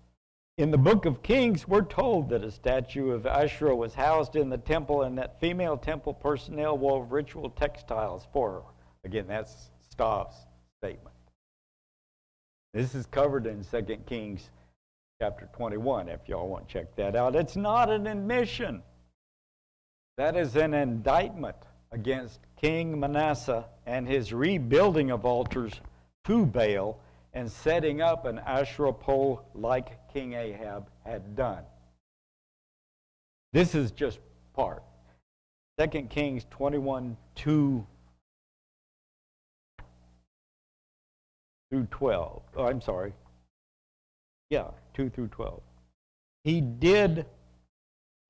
In 0.59 0.71
the 0.71 0.77
book 0.77 1.07
of 1.07 1.23
Kings, 1.23 1.67
we're 1.67 1.81
told 1.81 2.29
that 2.29 2.45
a 2.45 2.51
statue 2.51 3.13
of 3.13 3.25
Asherah 3.25 3.75
was 3.75 3.95
housed 3.95 4.37
in 4.37 4.51
the 4.51 4.59
temple 4.59 5.05
and 5.05 5.17
that 5.17 5.41
female 5.41 5.79
temple 5.79 6.13
personnel 6.13 6.77
wove 6.77 7.11
ritual 7.11 7.49
textiles 7.49 8.27
for 8.35 8.53
her. 8.53 8.63
Again, 9.05 9.25
that's 9.27 9.71
Stav's 9.91 10.37
statement. 10.83 11.15
This 12.75 12.95
is 12.95 13.07
covered 13.07 13.47
in 13.47 13.65
2 13.65 13.83
Kings 14.07 14.51
chapter 15.21 15.49
21, 15.55 16.09
if 16.09 16.21
y'all 16.29 16.49
want 16.49 16.69
to 16.69 16.73
check 16.73 16.95
that 16.97 17.17
out. 17.17 17.35
It's 17.35 17.57
not 17.57 17.91
an 17.91 18.07
admission, 18.07 18.83
that 20.19 20.37
is 20.37 20.57
an 20.57 20.75
indictment 20.75 21.57
against 21.93 22.41
King 22.61 23.01
Manasseh 23.01 23.65
and 23.87 24.07
his 24.07 24.33
rebuilding 24.33 25.11
of 25.11 25.25
altars 25.25 25.73
to 26.25 26.45
Baal 26.45 27.01
and 27.33 27.51
setting 27.51 28.03
up 28.03 28.27
an 28.27 28.39
Asherah 28.41 28.93
pole 28.93 29.43
like 29.55 30.13
King 30.13 30.35
Ahab 30.35 30.89
had 31.05 31.37
done. 31.37 31.63
This 33.53 33.75
is 33.75 33.93
just 33.93 34.19
part. 34.55 34.83
2 35.79 36.03
Kings 36.03 36.45
21 36.51 37.17
2 37.37 37.87
through 41.71 41.87
12. 41.91 42.43
Oh, 42.57 42.67
I'm 42.67 42.81
sorry. 42.81 43.13
Yeah, 44.51 44.69
2 44.95 45.11
through 45.11 45.29
12. 45.29 45.61
He 46.45 46.61
did 46.61 47.27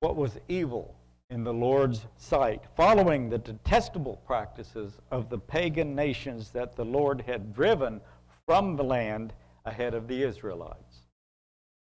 what 0.01 0.15
was 0.15 0.37
evil 0.47 0.95
in 1.29 1.43
the 1.43 1.53
Lord's 1.53 2.05
sight, 2.17 2.63
following 2.75 3.29
the 3.29 3.37
detestable 3.37 4.17
practices 4.25 4.97
of 5.11 5.29
the 5.29 5.37
pagan 5.37 5.95
nations 5.95 6.49
that 6.49 6.75
the 6.75 6.85
Lord 6.85 7.21
had 7.21 7.53
driven 7.53 8.01
from 8.47 8.75
the 8.75 8.83
land 8.83 9.33
ahead 9.65 9.93
of 9.93 10.07
the 10.07 10.23
Israelites. 10.23 11.03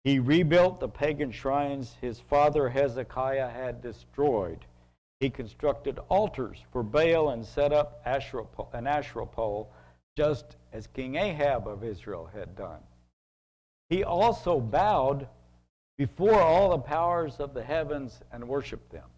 He 0.03 0.19
rebuilt 0.19 0.79
the 0.79 0.89
pagan 0.89 1.31
shrines 1.31 1.95
his 2.01 2.19
father 2.19 2.69
Hezekiah 2.69 3.49
had 3.49 3.81
destroyed. 3.81 4.65
He 5.19 5.29
constructed 5.29 5.99
altars 6.09 6.63
for 6.71 6.83
Baal 6.83 7.29
and 7.29 7.45
set 7.45 7.71
up 7.71 8.01
Asherah, 8.05 8.45
an 8.73 8.87
Asherah 8.87 9.27
pole, 9.27 9.71
just 10.17 10.55
as 10.73 10.87
King 10.87 11.15
Ahab 11.15 11.67
of 11.67 11.83
Israel 11.83 12.29
had 12.33 12.55
done. 12.55 12.79
He 13.89 14.03
also 14.03 14.59
bowed 14.59 15.27
before 15.97 16.41
all 16.41 16.71
the 16.71 16.77
powers 16.79 17.35
of 17.39 17.53
the 17.53 17.63
heavens 17.63 18.21
and 18.31 18.47
worshiped 18.47 18.91
them. 18.91 19.09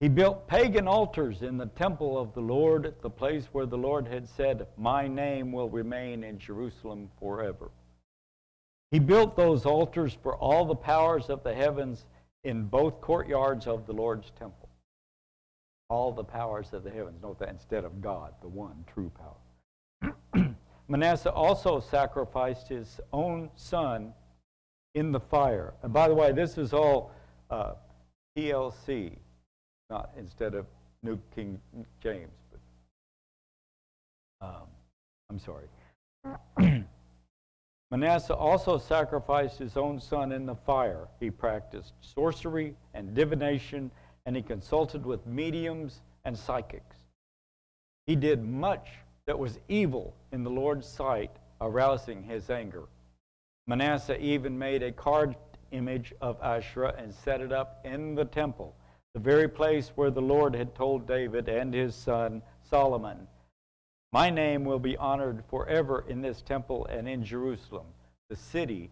He 0.00 0.08
built 0.08 0.46
pagan 0.46 0.86
altars 0.86 1.42
in 1.42 1.56
the 1.58 1.66
temple 1.66 2.18
of 2.18 2.32
the 2.32 2.40
Lord 2.40 2.86
at 2.86 3.02
the 3.02 3.10
place 3.10 3.46
where 3.52 3.66
the 3.66 3.76
Lord 3.76 4.06
had 4.06 4.28
said, 4.28 4.66
My 4.76 5.08
name 5.08 5.50
will 5.50 5.68
remain 5.68 6.22
in 6.22 6.38
Jerusalem 6.38 7.10
forever. 7.18 7.70
He 8.90 9.00
built 9.00 9.36
those 9.36 9.66
altars 9.66 10.16
for 10.22 10.36
all 10.36 10.64
the 10.64 10.74
powers 10.74 11.28
of 11.28 11.42
the 11.42 11.54
heavens 11.54 12.06
in 12.44 12.64
both 12.64 13.00
courtyards 13.00 13.66
of 13.66 13.86
the 13.86 13.92
Lord's 13.92 14.30
temple. 14.38 14.68
All 15.90 16.12
the 16.12 16.24
powers 16.24 16.72
of 16.72 16.84
the 16.84 16.90
heavens. 16.90 17.20
Note 17.20 17.38
that 17.40 17.50
instead 17.50 17.84
of 17.84 18.00
God, 18.00 18.34
the 18.40 18.48
one 18.48 18.84
true 18.94 19.10
power. 19.18 19.34
Manasseh 20.88 21.30
also 21.30 21.80
sacrificed 21.80 22.68
his 22.68 23.00
own 23.12 23.50
son 23.56 24.14
in 24.94 25.12
the 25.12 25.20
fire. 25.20 25.74
And 25.82 25.92
by 25.92 26.08
the 26.08 26.14
way, 26.14 26.32
this 26.32 26.56
is 26.56 26.72
all 26.72 27.12
uh, 27.50 27.74
not 29.90 30.10
instead 30.16 30.54
of 30.54 30.66
New 31.02 31.18
King 31.34 31.60
James, 32.00 32.30
but 32.50 34.46
um, 34.46 34.68
I'm 35.28 35.38
sorry. 35.38 35.66
Manasseh 37.90 38.34
also 38.34 38.78
sacrificed 38.78 39.58
his 39.58 39.76
own 39.76 40.00
son 40.00 40.32
in 40.32 40.46
the 40.46 40.54
fire. 40.54 41.08
He 41.20 41.30
practiced 41.30 41.94
sorcery 42.00 42.74
and 42.94 43.14
divination, 43.14 43.90
and 44.26 44.36
he 44.36 44.42
consulted 44.42 45.04
with 45.04 45.26
mediums 45.26 46.00
and 46.24 46.38
psychics. 46.38 46.96
He 48.06 48.14
did 48.14 48.44
much 48.44 48.88
that 49.28 49.38
was 49.38 49.58
evil 49.68 50.14
in 50.32 50.42
the 50.42 50.48
Lord's 50.50 50.88
sight, 50.88 51.30
arousing 51.60 52.22
his 52.22 52.48
anger. 52.48 52.84
Manasseh 53.66 54.18
even 54.18 54.58
made 54.58 54.82
a 54.82 54.90
carved 54.90 55.36
image 55.70 56.14
of 56.22 56.40
Asherah 56.40 56.94
and 56.96 57.14
set 57.14 57.42
it 57.42 57.52
up 57.52 57.78
in 57.84 58.14
the 58.14 58.24
temple 58.24 58.74
the 59.12 59.20
very 59.20 59.46
place 59.46 59.92
where 59.96 60.10
the 60.10 60.22
Lord 60.22 60.54
had 60.54 60.74
told 60.74 61.06
David 61.06 61.46
and 61.46 61.74
his 61.74 61.94
son 61.94 62.40
Solomon, 62.62 63.26
My 64.14 64.30
name 64.30 64.64
will 64.64 64.78
be 64.78 64.96
honored 64.96 65.44
forever 65.50 66.06
in 66.08 66.22
this 66.22 66.40
temple 66.40 66.86
and 66.86 67.06
in 67.06 67.22
Jerusalem, 67.22 67.86
the 68.30 68.36
city 68.36 68.90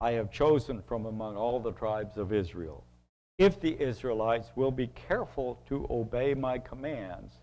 I 0.00 0.12
have 0.12 0.32
chosen 0.32 0.82
from 0.82 1.06
among 1.06 1.36
all 1.36 1.60
the 1.60 1.72
tribes 1.72 2.16
of 2.16 2.32
Israel. 2.32 2.82
If 3.38 3.60
the 3.60 3.80
Israelites 3.80 4.50
will 4.56 4.72
be 4.72 4.88
careful 4.88 5.62
to 5.68 5.86
obey 5.88 6.34
my 6.34 6.58
commands, 6.58 7.34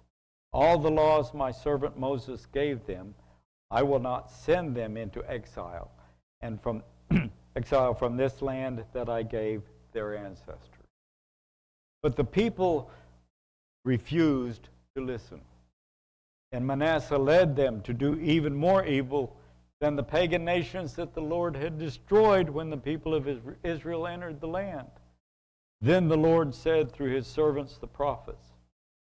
all 0.54 0.78
the 0.78 0.92
laws 0.92 1.34
my 1.34 1.52
servant 1.52 1.98
Moses 1.98 2.46
gave 2.48 2.86
them, 2.86 3.14
I 3.70 3.84
will 3.84 4.00
not 4.00 4.32
send 4.32 4.76
them 4.76 4.98
into 4.98 5.24
exile 5.30 5.92
and 6.42 6.62
from 6.62 6.84
exile 7.56 7.94
from 7.94 8.18
this 8.18 8.42
land 8.42 8.84
that 8.94 9.10
I 9.10 9.24
gave 9.24 9.64
their 9.92 10.16
ancestors. 10.16 10.88
But 12.02 12.16
the 12.16 12.24
people 12.24 12.90
refused 13.84 14.70
to 14.96 15.04
listen. 15.04 15.42
And 16.52 16.66
Manasseh 16.66 17.18
led 17.18 17.56
them 17.56 17.82
to 17.82 17.94
do 17.94 18.16
even 18.20 18.56
more 18.56 18.86
evil 18.86 19.36
than 19.80 19.96
the 19.96 20.04
pagan 20.04 20.46
nations 20.46 20.94
that 20.94 21.14
the 21.14 21.22
Lord 21.22 21.56
had 21.56 21.78
destroyed 21.78 22.50
when 22.50 22.70
the 22.70 22.78
people 22.78 23.14
of 23.14 23.28
Israel 23.64 24.08
entered 24.08 24.40
the 24.40 24.48
land. 24.48 24.88
Then 25.82 26.08
the 26.08 26.18
Lord 26.18 26.56
said 26.56 26.92
through 26.92 27.14
his 27.14 27.28
servants, 27.28 27.78
the 27.78 27.88
prophets, 27.88 28.47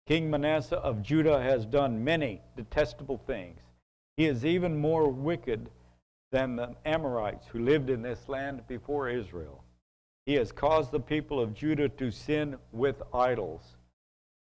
King 0.09 0.31
Manasseh 0.31 0.77
of 0.77 1.03
Judah 1.03 1.39
has 1.39 1.67
done 1.67 2.03
many 2.03 2.41
detestable 2.57 3.21
things. 3.27 3.59
He 4.17 4.25
is 4.25 4.43
even 4.43 4.75
more 4.75 5.07
wicked 5.07 5.69
than 6.31 6.55
the 6.55 6.73
Amorites 6.83 7.45
who 7.45 7.59
lived 7.59 7.91
in 7.91 8.01
this 8.01 8.27
land 8.27 8.63
before 8.67 9.07
Israel. 9.07 9.63
He 10.25 10.33
has 10.33 10.51
caused 10.51 10.91
the 10.91 10.99
people 10.99 11.39
of 11.39 11.53
Judah 11.53 11.89
to 11.89 12.09
sin 12.09 12.57
with 12.71 13.03
idols. 13.13 13.77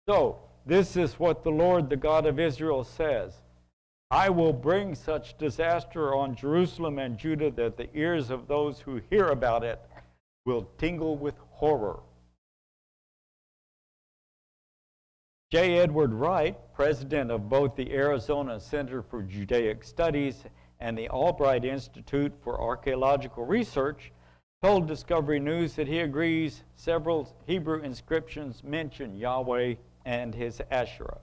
So, 0.08 0.40
this 0.66 0.96
is 0.96 1.20
what 1.20 1.44
the 1.44 1.52
Lord, 1.52 1.90
the 1.90 1.98
God 1.98 2.26
of 2.26 2.40
Israel, 2.40 2.86
says 2.86 3.34
I 4.10 4.30
will 4.30 4.54
bring 4.54 4.96
such 4.96 5.38
disaster 5.38 6.16
on 6.16 6.34
Jerusalem 6.34 6.98
and 6.98 7.18
Judah 7.18 7.52
that 7.52 7.76
the 7.76 7.94
ears 7.94 8.30
of 8.30 8.48
those 8.48 8.80
who 8.80 9.02
hear 9.10 9.28
about 9.28 9.66
it 9.66 9.82
will 10.46 10.70
tingle 10.78 11.18
with 11.18 11.36
horror. 11.50 12.00
J. 15.50 15.80
Edward 15.80 16.14
Wright, 16.14 16.58
president 16.74 17.32
of 17.32 17.48
both 17.48 17.74
the 17.78 17.94
Arizona 17.94 18.60
Center 18.60 19.02
for 19.02 19.22
Judaic 19.22 19.82
Studies 19.82 20.44
and 20.82 20.98
the 20.98 21.08
Albright 21.08 21.64
Institute 21.64 22.34
for 22.44 22.60
Archaeological 22.60 23.46
Research, 23.46 24.12
told 24.62 24.90
Discovery 24.90 25.40
News 25.40 25.74
that 25.76 25.88
he 25.88 26.00
agrees 26.00 26.64
several 26.76 27.34
Hebrew 27.46 27.82
inscriptions 27.82 28.62
mention 28.62 29.16
Yahweh 29.16 29.76
and 30.04 30.36
his 30.36 30.62
Asherah. 30.70 31.22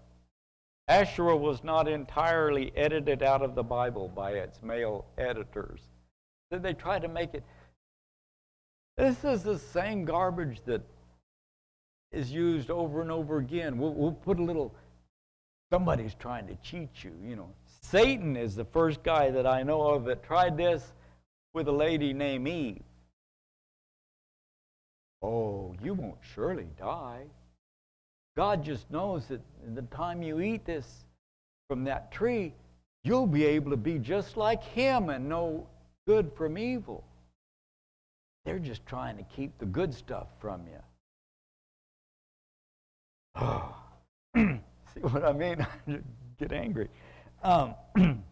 Asherah 0.89 1.37
was 1.37 1.63
not 1.63 1.87
entirely 1.87 2.73
edited 2.77 3.23
out 3.23 3.43
of 3.43 3.55
the 3.55 3.63
Bible 3.63 4.09
by 4.09 4.33
its 4.33 4.63
male 4.63 5.05
editors. 5.19 5.83
Did 6.51 6.63
they 6.63 6.73
try 6.73 6.99
to 6.99 7.09
make 7.09 7.35
it? 7.35 7.45
This 8.97 9.23
is 9.23 9.43
the 9.43 9.59
same 9.59 10.07
garbage 10.07 10.63
that 10.65 10.81
is 12.15 12.31
used 12.31 12.71
over 12.71 13.03
and 13.03 13.11
over 13.11 13.39
again. 13.39 13.79
We'll, 13.79 13.95
we'll 13.95 14.13
put 14.13 14.39
a 14.39 14.43
little, 14.43 14.75
somebody's 15.71 16.15
trying 16.15 16.47
to 16.47 16.57
cheat 16.57 17.03
you, 17.03 17.13
you 17.25 17.37
know. 17.37 17.51
Satan 17.83 18.37
is 18.37 18.55
the 18.55 18.65
first 18.65 19.03
guy 19.03 19.31
that 19.31 19.47
I 19.47 19.63
know 19.63 19.83
of 19.83 20.05
that 20.05 20.23
tried 20.23 20.57
this 20.57 20.93
with 21.53 21.69
a 21.69 21.73
lady 21.73 22.13
named 22.13 22.49
Eve. 22.49 22.83
Oh, 25.23 25.75
you 25.83 25.95
won't 25.95 26.19
surely 26.35 26.69
die. 26.79 27.25
God 28.37 28.65
just 28.65 28.91
knows 28.91 29.27
that 29.27 29.41
the 29.75 29.83
time 29.83 30.23
you 30.23 30.41
eat 30.41 30.65
this 30.65 31.05
from 31.69 31.85
that 31.85 32.11
tree, 32.11 32.53
you'll 33.05 33.27
be 33.27 33.45
able 33.45 33.71
to 33.71 33.77
be 33.77 33.99
just 33.99 34.37
like 34.37 34.63
Him 34.63 35.09
and 35.09 35.29
know 35.29 35.67
good 36.07 36.33
from 36.37 36.59
evil. 36.59 37.05
They're 38.45 38.59
just 38.59 38.85
trying 38.87 39.17
to 39.17 39.23
keep 39.23 39.57
the 39.59 39.65
good 39.65 39.95
stuff 39.95 40.27
from 40.41 40.67
you. 40.67 40.81
See 44.37 45.01
what 45.01 45.25
I 45.25 45.33
mean? 45.33 45.67
Get 46.39 46.53
angry. 46.53 46.89
Um, 47.43 47.75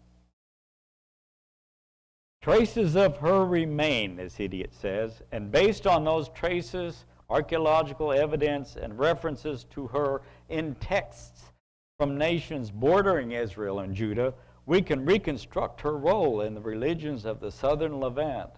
Traces 2.42 2.96
of 2.96 3.18
her 3.18 3.44
remain, 3.44 4.16
this 4.16 4.40
idiot 4.40 4.72
says, 4.74 5.22
and 5.30 5.52
based 5.52 5.86
on 5.86 6.02
those 6.02 6.28
traces, 6.30 7.04
archaeological 7.30 8.12
evidence, 8.12 8.74
and 8.74 8.98
references 8.98 9.64
to 9.70 9.86
her 9.86 10.22
in 10.48 10.74
texts 10.76 11.52
from 12.00 12.18
nations 12.18 12.72
bordering 12.72 13.30
Israel 13.30 13.78
and 13.78 13.94
Judah, 13.94 14.34
we 14.66 14.82
can 14.82 15.04
reconstruct 15.04 15.80
her 15.82 15.96
role 15.96 16.40
in 16.40 16.54
the 16.54 16.60
religions 16.60 17.24
of 17.24 17.38
the 17.38 17.50
southern 17.50 18.00
Levant. 18.00 18.50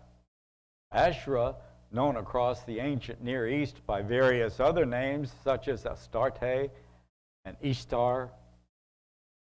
Asherah, 0.91 1.57
known 1.95 2.17
across 2.17 2.65
the 2.65 2.81
ancient 2.81 3.23
Near 3.23 3.49
East 3.49 3.77
by 3.87 4.03
various 4.03 4.59
other 4.59 4.85
names 4.85 5.33
such 5.45 5.69
as 5.69 5.87
Astarte 5.87 6.71
and 7.45 7.57
Ishtar, 7.63 8.31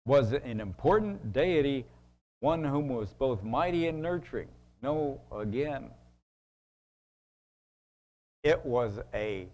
was 0.06 0.32
an 0.32 0.60
important 0.60 1.32
deity, 1.32 1.84
one 2.40 2.64
whom 2.64 2.88
was 2.88 3.12
both 3.12 3.42
mighty 3.42 3.88
and 3.88 4.00
nurturing. 4.00 4.48
No, 4.82 5.20
again, 5.30 5.90
it 8.44 8.64
was 8.64 9.00
a 9.12 9.46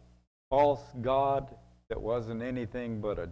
false 0.51 0.83
god 1.01 1.53
that 1.89 2.01
wasn't 2.01 2.43
anything 2.43 3.01
but 3.01 3.19
a 3.19 3.29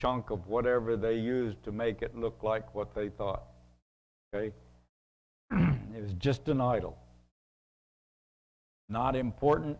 chunk 0.00 0.30
of 0.30 0.46
whatever 0.46 0.96
they 0.96 1.16
used 1.16 1.62
to 1.64 1.72
make 1.72 2.02
it 2.02 2.16
look 2.16 2.42
like 2.42 2.74
what 2.74 2.94
they 2.94 3.08
thought. 3.08 3.44
Okay? 4.34 4.52
it 5.50 6.02
was 6.02 6.12
just 6.18 6.48
an 6.48 6.60
idol. 6.60 6.96
Not 8.92 9.16
important, 9.16 9.78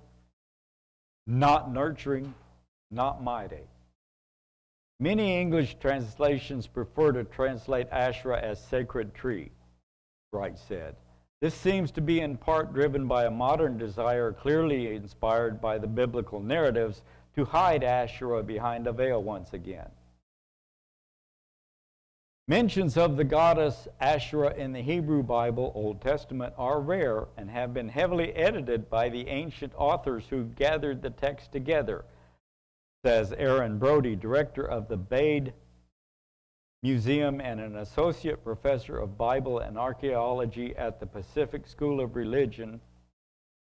not 1.26 1.70
nurturing, 1.70 2.32
not 2.90 3.22
mighty. 3.22 3.68
Many 5.00 5.38
English 5.38 5.76
translations 5.78 6.66
prefer 6.66 7.12
to 7.12 7.24
translate 7.24 7.88
Asherah 7.90 8.40
as 8.40 8.58
sacred 8.58 9.14
tree, 9.14 9.50
Wright 10.32 10.58
said. 10.58 10.96
This 11.42 11.52
seems 11.54 11.90
to 11.90 12.00
be 12.00 12.20
in 12.20 12.38
part 12.38 12.72
driven 12.72 13.06
by 13.06 13.26
a 13.26 13.30
modern 13.30 13.76
desire, 13.76 14.32
clearly 14.32 14.94
inspired 14.94 15.60
by 15.60 15.76
the 15.76 15.86
biblical 15.86 16.40
narratives, 16.40 17.02
to 17.36 17.44
hide 17.44 17.84
Asherah 17.84 18.42
behind 18.42 18.86
a 18.86 18.92
veil 18.92 19.22
once 19.22 19.52
again. 19.52 19.90
Mentions 22.52 22.98
of 22.98 23.16
the 23.16 23.24
goddess 23.24 23.88
Asherah 23.98 24.52
in 24.52 24.74
the 24.74 24.82
Hebrew 24.82 25.22
Bible, 25.22 25.72
Old 25.74 26.02
Testament, 26.02 26.52
are 26.58 26.82
rare 26.82 27.28
and 27.38 27.48
have 27.48 27.72
been 27.72 27.88
heavily 27.88 28.30
edited 28.34 28.90
by 28.90 29.08
the 29.08 29.26
ancient 29.28 29.72
authors 29.74 30.26
who 30.28 30.44
gathered 30.44 31.00
the 31.00 31.08
text 31.08 31.50
together, 31.50 32.04
says 33.06 33.32
Aaron 33.38 33.78
Brody, 33.78 34.16
director 34.16 34.66
of 34.66 34.86
the 34.86 34.98
Bade 34.98 35.54
Museum 36.82 37.40
and 37.40 37.58
an 37.58 37.76
associate 37.76 38.44
professor 38.44 38.98
of 38.98 39.16
Bible 39.16 39.60
and 39.60 39.78
archaeology 39.78 40.76
at 40.76 41.00
the 41.00 41.06
Pacific 41.06 41.66
School 41.66 42.02
of 42.02 42.16
Religion, 42.16 42.82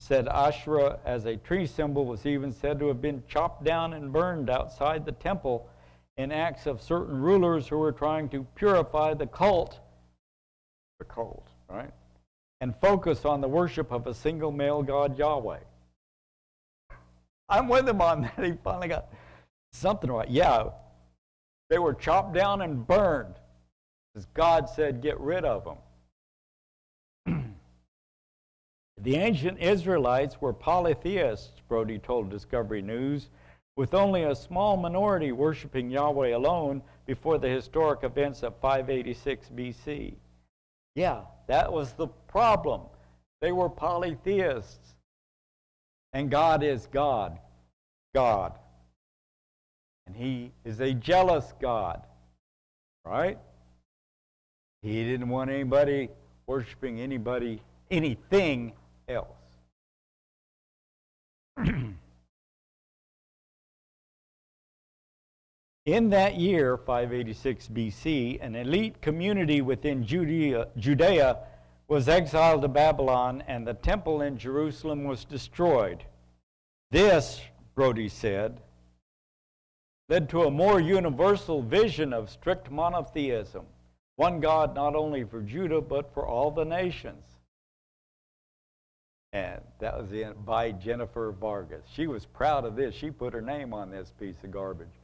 said 0.02 0.28
Asherah 0.28 1.00
as 1.04 1.26
a 1.26 1.38
tree 1.38 1.66
symbol 1.66 2.06
was 2.06 2.28
even 2.28 2.52
said 2.52 2.78
to 2.78 2.90
have 2.90 3.02
been 3.02 3.24
chopped 3.28 3.64
down 3.64 3.94
and 3.94 4.14
burned 4.14 4.52
outside 4.52 5.04
the 5.04 5.14
temple 5.14 5.68
in 6.18 6.32
acts 6.32 6.66
of 6.66 6.82
certain 6.82 7.22
rulers 7.22 7.68
who 7.68 7.78
were 7.78 7.92
trying 7.92 8.28
to 8.30 8.44
purify 8.56 9.14
the 9.14 9.28
cult, 9.28 9.80
the 11.00 11.06
cult, 11.06 11.48
right? 11.70 11.92
And 12.60 12.76
focus 12.82 13.24
on 13.24 13.40
the 13.40 13.48
worship 13.48 13.92
of 13.92 14.08
a 14.08 14.14
single 14.14 14.52
male 14.52 14.82
God, 14.82 15.18
Yahweh. 15.18 15.60
I'm 17.50 17.68
with 17.68 17.88
him 17.88 18.02
on 18.02 18.24
that. 18.24 18.34
He 18.44 18.54
finally 18.64 18.88
got 18.88 19.14
something 19.72 20.12
right. 20.12 20.30
Yeah, 20.30 20.70
they 21.70 21.78
were 21.78 21.94
chopped 21.94 22.34
down 22.34 22.62
and 22.62 22.86
burned. 22.86 23.36
As 24.16 24.26
God 24.34 24.68
said, 24.70 25.02
get 25.02 25.20
rid 25.20 25.46
of 25.46 25.78
them. 27.26 27.54
the 29.02 29.16
ancient 29.16 29.60
Israelites 29.60 30.42
were 30.42 30.54
polytheists, 30.54 31.52
Brody 31.70 32.00
told 32.00 32.32
Discovery 32.32 32.82
News, 32.82 33.30
with 33.78 33.94
only 33.94 34.24
a 34.24 34.36
small 34.36 34.76
minority 34.76 35.32
worshiping 35.32 35.90
Yahweh 35.90 36.36
alone 36.36 36.82
before 37.06 37.38
the 37.38 37.48
historic 37.48 38.04
events 38.04 38.42
of 38.44 38.60
586 38.60 39.52
BC. 39.56 40.16
Yeah, 40.96 41.22
that 41.46 41.72
was 41.72 41.94
the 41.94 42.08
problem. 42.28 42.82
They 43.40 43.52
were 43.52 43.70
polytheists. 43.70 44.96
And 46.12 46.32
God 46.32 46.64
is 46.64 46.88
God. 46.92 47.38
God. 48.16 48.54
And 50.08 50.16
he 50.16 50.52
is 50.66 50.80
a 50.80 50.94
jealous 50.94 51.54
God, 51.62 52.02
right? 53.06 53.38
He 54.82 55.04
didn't 55.04 55.30
want 55.30 55.52
anybody 55.52 56.10
worshiping 56.48 57.00
anybody, 57.00 57.62
anything 57.92 58.74
else. 59.08 59.28
In 65.88 66.10
that 66.10 66.36
year, 66.36 66.76
586 66.76 67.70
BC, 67.70 68.44
an 68.44 68.58
elite 68.58 69.02
community 69.02 69.62
within 69.62 70.06
Judea, 70.06 70.68
Judea 70.76 71.38
was 71.88 72.10
exiled 72.10 72.64
to 72.64 72.68
Babylon, 72.68 73.42
and 73.48 73.66
the 73.66 73.74
temple 73.74 74.22
in 74.22 74.38
Jerusalem 74.38 75.06
was 75.06 75.24
destroyed. 75.24 76.04
This, 76.92 77.40
Brody 77.74 78.10
said, 78.10 78.60
led 80.10 80.28
to 80.32 80.44
a 80.44 80.52
more 80.52 80.82
universal 80.82 81.62
vision 81.62 82.12
of 82.12 82.30
strict 82.30 82.70
monotheism, 82.70 83.66
one 84.18 84.42
God 84.42 84.76
not 84.76 84.94
only 84.94 85.24
for 85.24 85.42
Judah, 85.42 85.80
but 85.80 86.14
for 86.14 86.28
all 86.28 86.52
the 86.52 86.66
nations. 86.66 87.24
And 89.32 89.62
that 89.80 89.98
was 89.98 90.10
by 90.44 90.74
Jennifer 90.74 91.32
Vargas. 91.32 91.86
She 91.94 92.08
was 92.08 92.26
proud 92.26 92.66
of 92.66 92.76
this. 92.76 92.94
She 92.94 93.10
put 93.10 93.34
her 93.34 93.42
name 93.42 93.74
on 93.74 93.90
this 93.90 94.12
piece 94.20 94.44
of 94.44 94.52
garbage. 94.52 94.97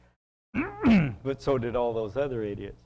but 1.22 1.42
so 1.42 1.58
did 1.58 1.76
all 1.76 1.92
those 1.92 2.16
other 2.16 2.42
idiots. 2.42 2.76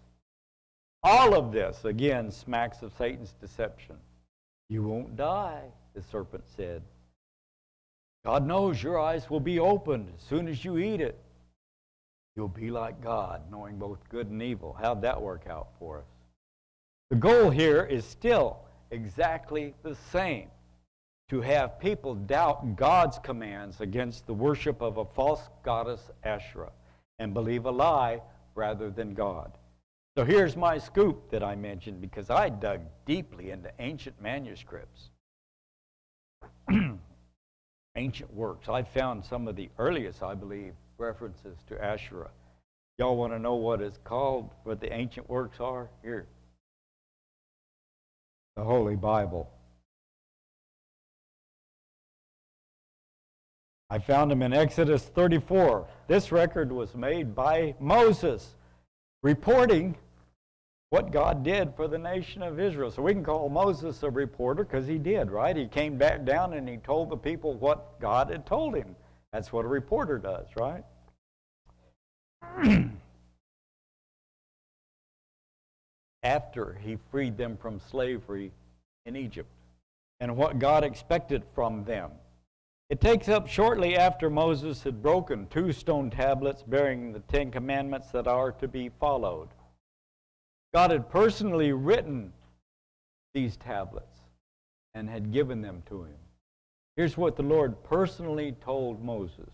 All 1.02 1.34
of 1.34 1.52
this, 1.52 1.84
again, 1.84 2.30
smacks 2.30 2.82
of 2.82 2.92
Satan's 2.96 3.34
deception. 3.40 3.96
You 4.68 4.82
won't 4.82 5.16
die, 5.16 5.62
the 5.94 6.02
serpent 6.02 6.44
said. 6.56 6.82
God 8.24 8.46
knows 8.46 8.82
your 8.82 8.98
eyes 8.98 9.30
will 9.30 9.40
be 9.40 9.58
opened 9.58 10.08
as 10.16 10.22
soon 10.28 10.48
as 10.48 10.64
you 10.64 10.78
eat 10.78 11.00
it. 11.00 11.18
You'll 12.36 12.48
be 12.48 12.70
like 12.70 13.00
God, 13.00 13.42
knowing 13.50 13.78
both 13.78 13.98
good 14.08 14.28
and 14.28 14.42
evil. 14.42 14.76
How'd 14.78 15.02
that 15.02 15.20
work 15.20 15.46
out 15.48 15.68
for 15.78 15.98
us? 15.98 16.06
The 17.10 17.16
goal 17.16 17.50
here 17.50 17.84
is 17.84 18.04
still 18.04 18.58
exactly 18.90 19.74
the 19.82 19.96
same 20.12 20.48
to 21.30 21.40
have 21.40 21.78
people 21.78 22.14
doubt 22.14 22.76
God's 22.76 23.18
commands 23.18 23.80
against 23.80 24.26
the 24.26 24.34
worship 24.34 24.80
of 24.82 24.98
a 24.98 25.04
false 25.04 25.48
goddess 25.62 26.10
Asherah 26.24 26.72
and 27.18 27.34
believe 27.34 27.66
a 27.66 27.70
lie 27.70 28.20
rather 28.54 28.90
than 28.90 29.14
God. 29.14 29.52
So 30.16 30.24
here's 30.24 30.56
my 30.56 30.78
scoop 30.78 31.30
that 31.30 31.44
I 31.44 31.54
mentioned 31.54 32.00
because 32.00 32.28
I 32.30 32.48
dug 32.48 32.80
deeply 33.06 33.50
into 33.50 33.70
ancient 33.78 34.20
manuscripts, 34.20 35.10
ancient 37.96 38.34
works. 38.34 38.68
I 38.68 38.82
found 38.82 39.24
some 39.24 39.46
of 39.46 39.54
the 39.54 39.68
earliest, 39.78 40.22
I 40.22 40.34
believe, 40.34 40.74
references 40.98 41.58
to 41.68 41.82
Asherah. 41.82 42.30
Y'all 42.98 43.16
want 43.16 43.32
to 43.32 43.38
know 43.38 43.54
what 43.54 43.80
it's 43.80 43.98
called, 43.98 44.50
what 44.64 44.80
the 44.80 44.92
ancient 44.92 45.30
works 45.30 45.60
are? 45.60 45.88
Here. 46.02 46.26
The 48.56 48.64
Holy 48.64 48.96
Bible. 48.96 49.48
I 53.90 53.98
found 53.98 54.30
them 54.30 54.42
in 54.42 54.52
Exodus 54.52 55.04
34. 55.04 55.86
This 56.08 56.30
record 56.30 56.70
was 56.70 56.94
made 56.94 57.34
by 57.34 57.74
Moses, 57.80 58.54
reporting 59.22 59.96
what 60.90 61.10
God 61.10 61.42
did 61.42 61.74
for 61.74 61.88
the 61.88 61.96
nation 61.96 62.42
of 62.42 62.60
Israel. 62.60 62.90
So 62.90 63.00
we 63.02 63.14
can 63.14 63.24
call 63.24 63.48
Moses 63.48 64.02
a 64.02 64.10
reporter 64.10 64.64
because 64.64 64.86
he 64.86 64.98
did, 64.98 65.30
right? 65.30 65.56
He 65.56 65.66
came 65.66 65.96
back 65.96 66.26
down 66.26 66.52
and 66.52 66.68
he 66.68 66.76
told 66.78 67.08
the 67.08 67.16
people 67.16 67.54
what 67.54 67.98
God 68.00 68.30
had 68.30 68.44
told 68.44 68.74
him. 68.74 68.94
That's 69.32 69.52
what 69.52 69.64
a 69.64 69.68
reporter 69.68 70.18
does, 70.18 70.46
right? 70.56 70.84
After 76.22 76.78
he 76.82 76.98
freed 77.10 77.38
them 77.38 77.56
from 77.56 77.80
slavery 77.90 78.52
in 79.06 79.16
Egypt 79.16 79.48
and 80.20 80.36
what 80.36 80.58
God 80.58 80.84
expected 80.84 81.42
from 81.54 81.84
them. 81.84 82.10
It 82.90 83.02
takes 83.02 83.28
up 83.28 83.46
shortly 83.48 83.96
after 83.96 84.30
Moses 84.30 84.82
had 84.82 85.02
broken 85.02 85.46
two 85.48 85.72
stone 85.72 86.10
tablets 86.10 86.62
bearing 86.62 87.12
the 87.12 87.20
Ten 87.20 87.50
Commandments 87.50 88.10
that 88.12 88.26
are 88.26 88.52
to 88.52 88.68
be 88.68 88.88
followed. 88.88 89.48
God 90.72 90.90
had 90.90 91.10
personally 91.10 91.72
written 91.72 92.32
these 93.34 93.58
tablets 93.58 94.20
and 94.94 95.08
had 95.08 95.32
given 95.32 95.60
them 95.60 95.82
to 95.88 96.04
him. 96.04 96.16
Here's 96.96 97.16
what 97.16 97.36
the 97.36 97.42
Lord 97.42 97.82
personally 97.84 98.52
told 98.60 99.04
Moses 99.04 99.50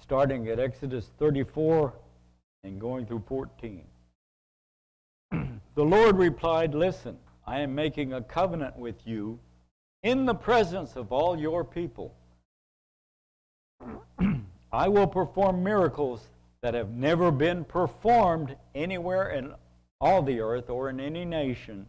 starting 0.00 0.46
at 0.48 0.60
Exodus 0.60 1.10
34 1.18 1.92
and 2.64 2.80
going 2.80 3.06
through 3.06 3.24
14. 3.26 3.84
the 5.32 5.60
Lord 5.76 6.16
replied, 6.16 6.74
Listen, 6.74 7.16
I 7.46 7.60
am 7.60 7.74
making 7.74 8.12
a 8.12 8.22
covenant 8.22 8.76
with 8.76 8.96
you 9.04 9.38
in 10.06 10.24
the 10.24 10.34
presence 10.34 10.94
of 10.94 11.10
all 11.10 11.36
your 11.36 11.64
people. 11.64 12.14
I 14.72 14.86
will 14.86 15.08
perform 15.08 15.64
miracles 15.64 16.28
that 16.62 16.74
have 16.74 16.90
never 16.90 17.32
been 17.32 17.64
performed 17.64 18.54
anywhere 18.76 19.30
in 19.30 19.52
all 20.00 20.22
the 20.22 20.38
earth 20.38 20.70
or 20.70 20.90
in 20.90 21.00
any 21.00 21.24
nation, 21.24 21.86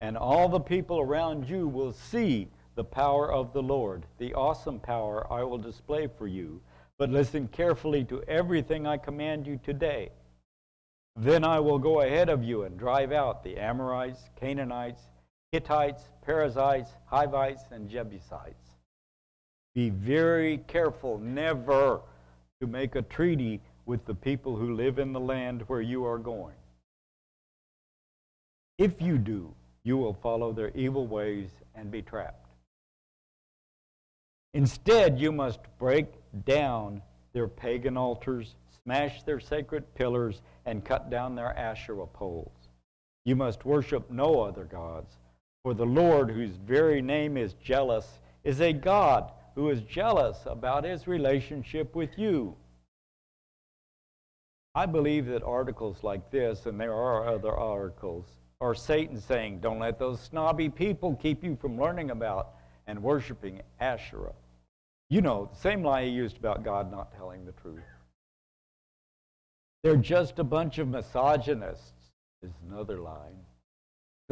and 0.00 0.16
all 0.16 0.48
the 0.48 0.58
people 0.58 0.98
around 0.98 1.48
you 1.48 1.68
will 1.68 1.92
see 1.92 2.48
the 2.74 2.82
power 2.82 3.32
of 3.32 3.52
the 3.52 3.62
Lord, 3.62 4.06
the 4.18 4.34
awesome 4.34 4.80
power 4.80 5.32
I 5.32 5.44
will 5.44 5.58
display 5.58 6.08
for 6.18 6.26
you. 6.26 6.60
But 6.98 7.10
listen 7.10 7.46
carefully 7.46 8.02
to 8.06 8.24
everything 8.24 8.88
I 8.88 8.96
command 8.96 9.46
you 9.46 9.60
today. 9.62 10.10
Then 11.14 11.44
I 11.44 11.60
will 11.60 11.78
go 11.78 12.00
ahead 12.00 12.28
of 12.28 12.42
you 12.42 12.64
and 12.64 12.76
drive 12.76 13.12
out 13.12 13.44
the 13.44 13.56
Amorites, 13.56 14.30
Canaanites, 14.34 15.11
Hittites, 15.52 16.02
Perizzites, 16.22 16.90
Hivites, 17.04 17.64
and 17.70 17.88
Jebusites. 17.88 18.70
Be 19.74 19.90
very 19.90 20.58
careful 20.66 21.18
never 21.18 22.00
to 22.60 22.66
make 22.66 22.94
a 22.94 23.02
treaty 23.02 23.60
with 23.84 24.04
the 24.06 24.14
people 24.14 24.56
who 24.56 24.74
live 24.74 24.98
in 24.98 25.12
the 25.12 25.20
land 25.20 25.62
where 25.66 25.82
you 25.82 26.06
are 26.06 26.18
going. 26.18 26.54
If 28.78 29.02
you 29.02 29.18
do, 29.18 29.54
you 29.84 29.98
will 29.98 30.14
follow 30.14 30.52
their 30.52 30.70
evil 30.74 31.06
ways 31.06 31.50
and 31.74 31.90
be 31.90 32.00
trapped. 32.00 32.46
Instead, 34.54 35.18
you 35.18 35.32
must 35.32 35.60
break 35.78 36.06
down 36.46 37.02
their 37.32 37.48
pagan 37.48 37.96
altars, 37.96 38.56
smash 38.82 39.22
their 39.22 39.40
sacred 39.40 39.94
pillars, 39.94 40.40
and 40.64 40.84
cut 40.84 41.10
down 41.10 41.34
their 41.34 41.56
Asherah 41.58 42.06
poles. 42.06 42.68
You 43.24 43.36
must 43.36 43.64
worship 43.64 44.10
no 44.10 44.40
other 44.40 44.64
gods, 44.64 45.16
for 45.62 45.74
the 45.74 45.86
Lord, 45.86 46.30
whose 46.30 46.56
very 46.56 47.00
name 47.00 47.36
is 47.36 47.54
jealous, 47.54 48.20
is 48.42 48.60
a 48.60 48.72
God 48.72 49.30
who 49.54 49.70
is 49.70 49.82
jealous 49.82 50.38
about 50.46 50.84
his 50.84 51.06
relationship 51.06 51.94
with 51.94 52.18
you. 52.18 52.56
I 54.74 54.86
believe 54.86 55.26
that 55.26 55.42
articles 55.42 56.02
like 56.02 56.30
this, 56.30 56.66
and 56.66 56.80
there 56.80 56.94
are 56.94 57.28
other 57.28 57.54
articles, 57.54 58.26
are 58.60 58.74
Satan 58.74 59.20
saying, 59.20 59.60
Don't 59.60 59.78
let 59.78 59.98
those 59.98 60.20
snobby 60.20 60.68
people 60.68 61.14
keep 61.16 61.44
you 61.44 61.56
from 61.60 61.78
learning 61.78 62.10
about 62.10 62.54
and 62.86 63.02
worshiping 63.02 63.60
Asherah. 63.80 64.32
You 65.10 65.20
know, 65.20 65.50
the 65.52 65.60
same 65.60 65.84
lie 65.84 66.04
he 66.04 66.10
used 66.10 66.38
about 66.38 66.64
God 66.64 66.90
not 66.90 67.14
telling 67.14 67.44
the 67.44 67.52
truth. 67.52 67.82
They're 69.82 69.96
just 69.96 70.38
a 70.38 70.44
bunch 70.44 70.78
of 70.78 70.88
misogynists, 70.88 71.92
is 72.42 72.52
another 72.68 72.98
line. 72.98 73.36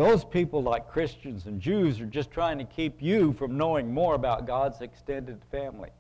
Those 0.00 0.24
people, 0.24 0.62
like 0.62 0.88
Christians 0.88 1.44
and 1.44 1.60
Jews, 1.60 2.00
are 2.00 2.06
just 2.06 2.30
trying 2.30 2.56
to 2.56 2.64
keep 2.64 3.02
you 3.02 3.34
from 3.34 3.58
knowing 3.58 3.92
more 3.92 4.14
about 4.14 4.46
God's 4.46 4.80
extended 4.80 5.42
family. 5.50 5.90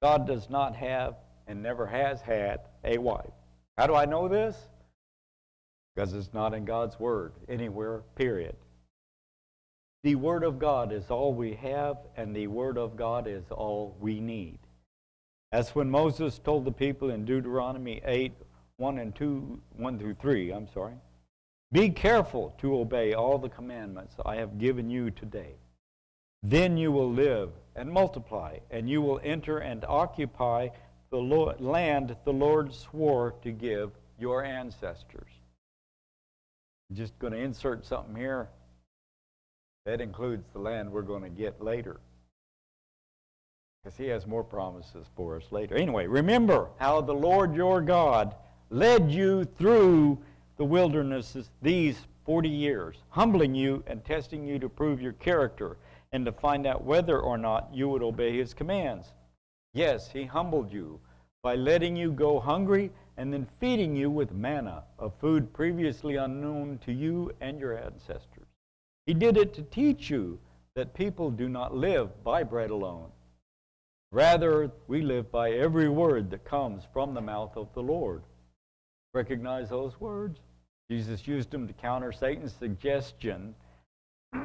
God 0.00 0.26
does 0.26 0.48
not 0.48 0.74
have 0.76 1.16
and 1.46 1.62
never 1.62 1.86
has 1.86 2.22
had 2.22 2.60
a 2.82 2.96
wife. 2.96 3.34
How 3.76 3.86
do 3.86 3.94
I 3.94 4.06
know 4.06 4.28
this? 4.28 4.56
Because 5.94 6.14
it's 6.14 6.32
not 6.32 6.54
in 6.54 6.64
God's 6.64 6.98
Word 6.98 7.34
anywhere, 7.50 8.00
period. 8.14 8.56
The 10.02 10.14
Word 10.14 10.42
of 10.42 10.58
God 10.58 10.90
is 10.90 11.10
all 11.10 11.34
we 11.34 11.52
have, 11.56 11.98
and 12.16 12.34
the 12.34 12.46
Word 12.46 12.78
of 12.78 12.96
God 12.96 13.26
is 13.28 13.44
all 13.50 13.94
we 14.00 14.20
need. 14.20 14.58
That's 15.52 15.74
when 15.74 15.90
Moses 15.90 16.38
told 16.38 16.64
the 16.64 16.72
people 16.72 17.10
in 17.10 17.26
Deuteronomy 17.26 18.00
8, 18.06 18.32
1 18.78 18.98
and 18.98 19.14
2, 19.14 19.60
1 19.76 19.98
through 19.98 20.14
3, 20.14 20.50
I'm 20.52 20.66
sorry. 20.72 20.94
Be 21.72 21.90
careful 21.90 22.54
to 22.58 22.78
obey 22.78 23.14
all 23.14 23.38
the 23.38 23.48
commandments 23.48 24.16
I 24.24 24.36
have 24.36 24.58
given 24.58 24.90
you 24.90 25.10
today. 25.10 25.54
Then 26.42 26.76
you 26.76 26.90
will 26.90 27.10
live 27.10 27.50
and 27.76 27.90
multiply, 27.90 28.58
and 28.70 28.88
you 28.88 29.02
will 29.02 29.20
enter 29.22 29.58
and 29.58 29.84
occupy 29.84 30.70
the 31.10 31.18
land 31.18 32.16
the 32.24 32.32
Lord 32.32 32.74
swore 32.74 33.34
to 33.42 33.52
give 33.52 33.90
your 34.18 34.44
ancestors. 34.44 35.30
I'm 36.88 36.96
just 36.96 37.16
going 37.18 37.32
to 37.32 37.38
insert 37.38 37.84
something 37.86 38.16
here. 38.16 38.48
That 39.86 40.00
includes 40.00 40.44
the 40.52 40.58
land 40.58 40.90
we're 40.90 41.02
going 41.02 41.22
to 41.22 41.30
get 41.30 41.62
later. 41.62 42.00
Because 43.82 43.96
he 43.96 44.06
has 44.08 44.26
more 44.26 44.44
promises 44.44 45.06
for 45.16 45.36
us 45.36 45.44
later. 45.50 45.76
Anyway, 45.76 46.06
remember 46.06 46.68
how 46.78 47.00
the 47.00 47.14
Lord 47.14 47.54
your 47.54 47.80
God 47.80 48.34
led 48.70 49.10
you 49.10 49.44
through 49.44 50.18
the 50.60 50.64
wilderness 50.66 51.38
these 51.62 51.96
40 52.26 52.46
years, 52.46 52.96
humbling 53.08 53.54
you 53.54 53.82
and 53.86 54.04
testing 54.04 54.46
you 54.46 54.58
to 54.58 54.68
prove 54.68 55.00
your 55.00 55.14
character 55.14 55.78
and 56.12 56.26
to 56.26 56.32
find 56.32 56.66
out 56.66 56.84
whether 56.84 57.18
or 57.18 57.38
not 57.38 57.70
you 57.72 57.88
would 57.88 58.02
obey 58.02 58.36
his 58.36 58.52
commands. 58.52 59.06
Yes, 59.72 60.10
he 60.12 60.24
humbled 60.26 60.70
you 60.70 61.00
by 61.42 61.54
letting 61.54 61.96
you 61.96 62.12
go 62.12 62.38
hungry 62.38 62.90
and 63.16 63.32
then 63.32 63.46
feeding 63.58 63.96
you 63.96 64.10
with 64.10 64.32
manna, 64.32 64.84
a 64.98 65.08
food 65.08 65.50
previously 65.54 66.16
unknown 66.16 66.78
to 66.84 66.92
you 66.92 67.32
and 67.40 67.58
your 67.58 67.78
ancestors. 67.78 68.48
He 69.06 69.14
did 69.14 69.38
it 69.38 69.54
to 69.54 69.62
teach 69.62 70.10
you 70.10 70.38
that 70.76 70.92
people 70.92 71.30
do 71.30 71.48
not 71.48 71.74
live 71.74 72.22
by 72.22 72.42
bread 72.42 72.68
alone. 72.68 73.08
Rather, 74.12 74.70
we 74.88 75.00
live 75.00 75.32
by 75.32 75.52
every 75.52 75.88
word 75.88 76.30
that 76.32 76.44
comes 76.44 76.84
from 76.92 77.14
the 77.14 77.22
mouth 77.22 77.56
of 77.56 77.72
the 77.72 77.82
Lord. 77.82 78.24
Recognize 79.14 79.70
those 79.70 79.98
words? 79.98 80.38
Jesus 80.90 81.26
used 81.28 81.52
them 81.52 81.68
to 81.68 81.72
counter 81.72 82.10
Satan's 82.10 82.52
suggestion. 82.52 83.54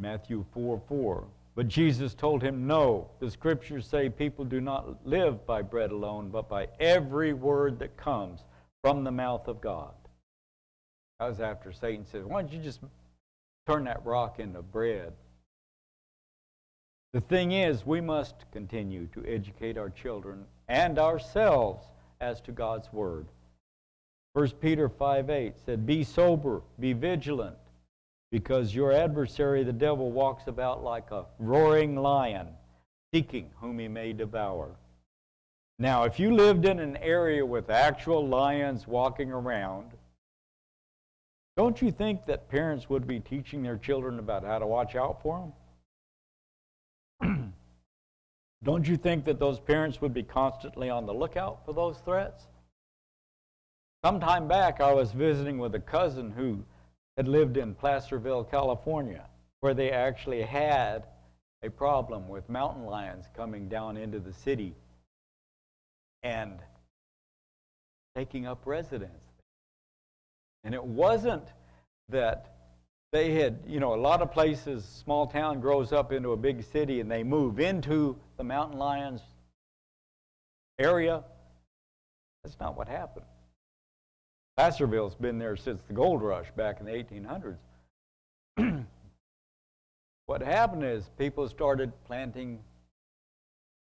Matthew 0.00 0.44
4 0.52 0.82
4. 0.88 1.24
But 1.54 1.68
Jesus 1.68 2.12
told 2.12 2.42
him, 2.42 2.66
No, 2.66 3.08
the 3.20 3.30
scriptures 3.30 3.86
say 3.86 4.08
people 4.08 4.44
do 4.44 4.60
not 4.60 5.06
live 5.06 5.46
by 5.46 5.62
bread 5.62 5.92
alone, 5.92 6.30
but 6.30 6.48
by 6.48 6.66
every 6.80 7.32
word 7.32 7.78
that 7.78 7.96
comes 7.96 8.40
from 8.82 9.04
the 9.04 9.12
mouth 9.12 9.46
of 9.46 9.60
God. 9.60 9.94
That 11.20 11.28
was 11.28 11.38
after 11.38 11.70
Satan 11.70 12.04
said, 12.04 12.24
Why 12.24 12.42
don't 12.42 12.52
you 12.52 12.58
just 12.58 12.80
turn 13.68 13.84
that 13.84 14.04
rock 14.04 14.40
into 14.40 14.60
bread? 14.62 15.12
The 17.12 17.20
thing 17.20 17.52
is, 17.52 17.86
we 17.86 18.00
must 18.00 18.34
continue 18.50 19.06
to 19.14 19.24
educate 19.24 19.78
our 19.78 19.90
children 19.90 20.46
and 20.66 20.98
ourselves 20.98 21.86
as 22.20 22.40
to 22.40 22.50
God's 22.50 22.92
Word. 22.92 23.28
1 24.34 24.50
Peter 24.60 24.88
5 24.88 25.30
8 25.30 25.54
said, 25.64 25.86
Be 25.86 26.02
sober, 26.04 26.62
be 26.78 26.92
vigilant 26.92 27.56
because 28.32 28.74
your 28.74 28.92
adversary, 28.92 29.62
the 29.62 29.72
devil, 29.72 30.10
walks 30.10 30.48
about 30.48 30.82
like 30.82 31.12
a 31.12 31.24
roaring 31.38 31.94
lion, 31.94 32.48
seeking 33.12 33.48
whom 33.60 33.78
he 33.78 33.86
may 33.86 34.12
devour. 34.12 34.74
Now, 35.78 36.02
if 36.02 36.18
you 36.18 36.34
lived 36.34 36.64
in 36.64 36.80
an 36.80 36.96
area 36.96 37.46
with 37.46 37.70
actual 37.70 38.26
lions 38.26 38.88
walking 38.88 39.30
around, 39.30 39.92
don't 41.56 41.80
you 41.80 41.92
think 41.92 42.26
that 42.26 42.48
parents 42.48 42.90
would 42.90 43.06
be 43.06 43.20
teaching 43.20 43.62
their 43.62 43.78
children 43.78 44.18
about 44.18 44.42
how 44.42 44.58
to 44.58 44.66
watch 44.66 44.96
out 44.96 45.22
for 45.22 45.52
them? 47.20 47.52
don't 48.64 48.88
you 48.88 48.96
think 48.96 49.24
that 49.26 49.38
those 49.38 49.60
parents 49.60 50.00
would 50.00 50.12
be 50.12 50.24
constantly 50.24 50.90
on 50.90 51.06
the 51.06 51.14
lookout 51.14 51.64
for 51.64 51.72
those 51.72 51.98
threats? 51.98 52.48
Some 54.04 54.20
time 54.20 54.46
back, 54.46 54.82
I 54.82 54.92
was 54.92 55.12
visiting 55.12 55.56
with 55.56 55.74
a 55.74 55.80
cousin 55.80 56.30
who 56.30 56.62
had 57.16 57.26
lived 57.26 57.56
in 57.56 57.74
Placerville, 57.74 58.44
California, 58.44 59.24
where 59.60 59.72
they 59.72 59.92
actually 59.92 60.42
had 60.42 61.06
a 61.62 61.70
problem 61.70 62.28
with 62.28 62.46
mountain 62.50 62.84
lions 62.84 63.24
coming 63.34 63.66
down 63.66 63.96
into 63.96 64.18
the 64.18 64.34
city 64.34 64.74
and 66.22 66.58
taking 68.14 68.46
up 68.46 68.66
residence. 68.66 69.24
And 70.64 70.74
it 70.74 70.84
wasn't 70.84 71.46
that 72.10 72.56
they 73.10 73.32
had, 73.32 73.60
you 73.66 73.80
know, 73.80 73.94
a 73.94 73.96
lot 73.96 74.20
of 74.20 74.30
places, 74.30 74.84
small 74.84 75.26
town 75.28 75.62
grows 75.62 75.94
up 75.94 76.12
into 76.12 76.32
a 76.32 76.36
big 76.36 76.62
city 76.62 77.00
and 77.00 77.10
they 77.10 77.22
move 77.22 77.58
into 77.58 78.18
the 78.36 78.44
mountain 78.44 78.78
lions 78.78 79.22
area. 80.78 81.24
That's 82.42 82.60
not 82.60 82.76
what 82.76 82.86
happened. 82.86 83.24
Placerville's 84.56 85.16
been 85.16 85.38
there 85.38 85.56
since 85.56 85.82
the 85.88 85.92
gold 85.92 86.22
rush 86.22 86.46
back 86.56 86.78
in 86.80 86.86
the 86.86 86.92
1800s. 86.92 87.56
what 90.26 90.40
happened 90.40 90.84
is 90.84 91.10
people 91.18 91.48
started 91.48 91.92
planting 92.06 92.60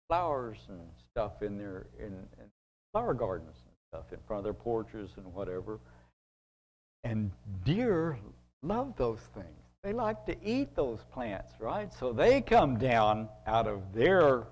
flowers 0.08 0.58
and 0.70 0.80
stuff 1.12 1.42
in 1.42 1.58
their 1.58 1.88
in, 2.00 2.08
in 2.08 2.50
flower 2.94 3.14
gardens 3.14 3.56
and 3.66 3.76
stuff 3.90 4.14
in 4.14 4.20
front 4.28 4.40
of 4.40 4.44
their 4.46 4.54
porches 4.54 5.12
and 5.18 5.34
whatever. 5.34 5.80
And 7.04 7.32
deer 7.66 8.18
love 8.64 8.94
those 8.96 9.20
things. 9.34 9.48
They 9.84 9.94
like 9.94 10.26
to 10.28 10.36
eat 10.44 10.76
those 10.76 11.00
plants, 11.12 11.54
right? 11.60 11.92
So 11.94 12.14
they 12.14 12.42
come 12.42 12.78
down 12.78 13.28
out 13.48 13.68
of 13.68 13.94
their 13.94 14.44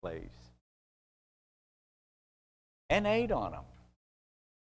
place 0.00 0.28
and 2.88 3.06
ate 3.06 3.32
on 3.32 3.52
them. 3.52 3.64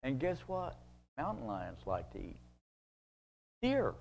And 0.03 0.19
guess 0.19 0.39
what? 0.47 0.77
Mountain 1.19 1.47
lions 1.47 1.81
like 1.87 2.11
to 2.13 2.19
eat 2.19 2.37
deer. 3.63 3.95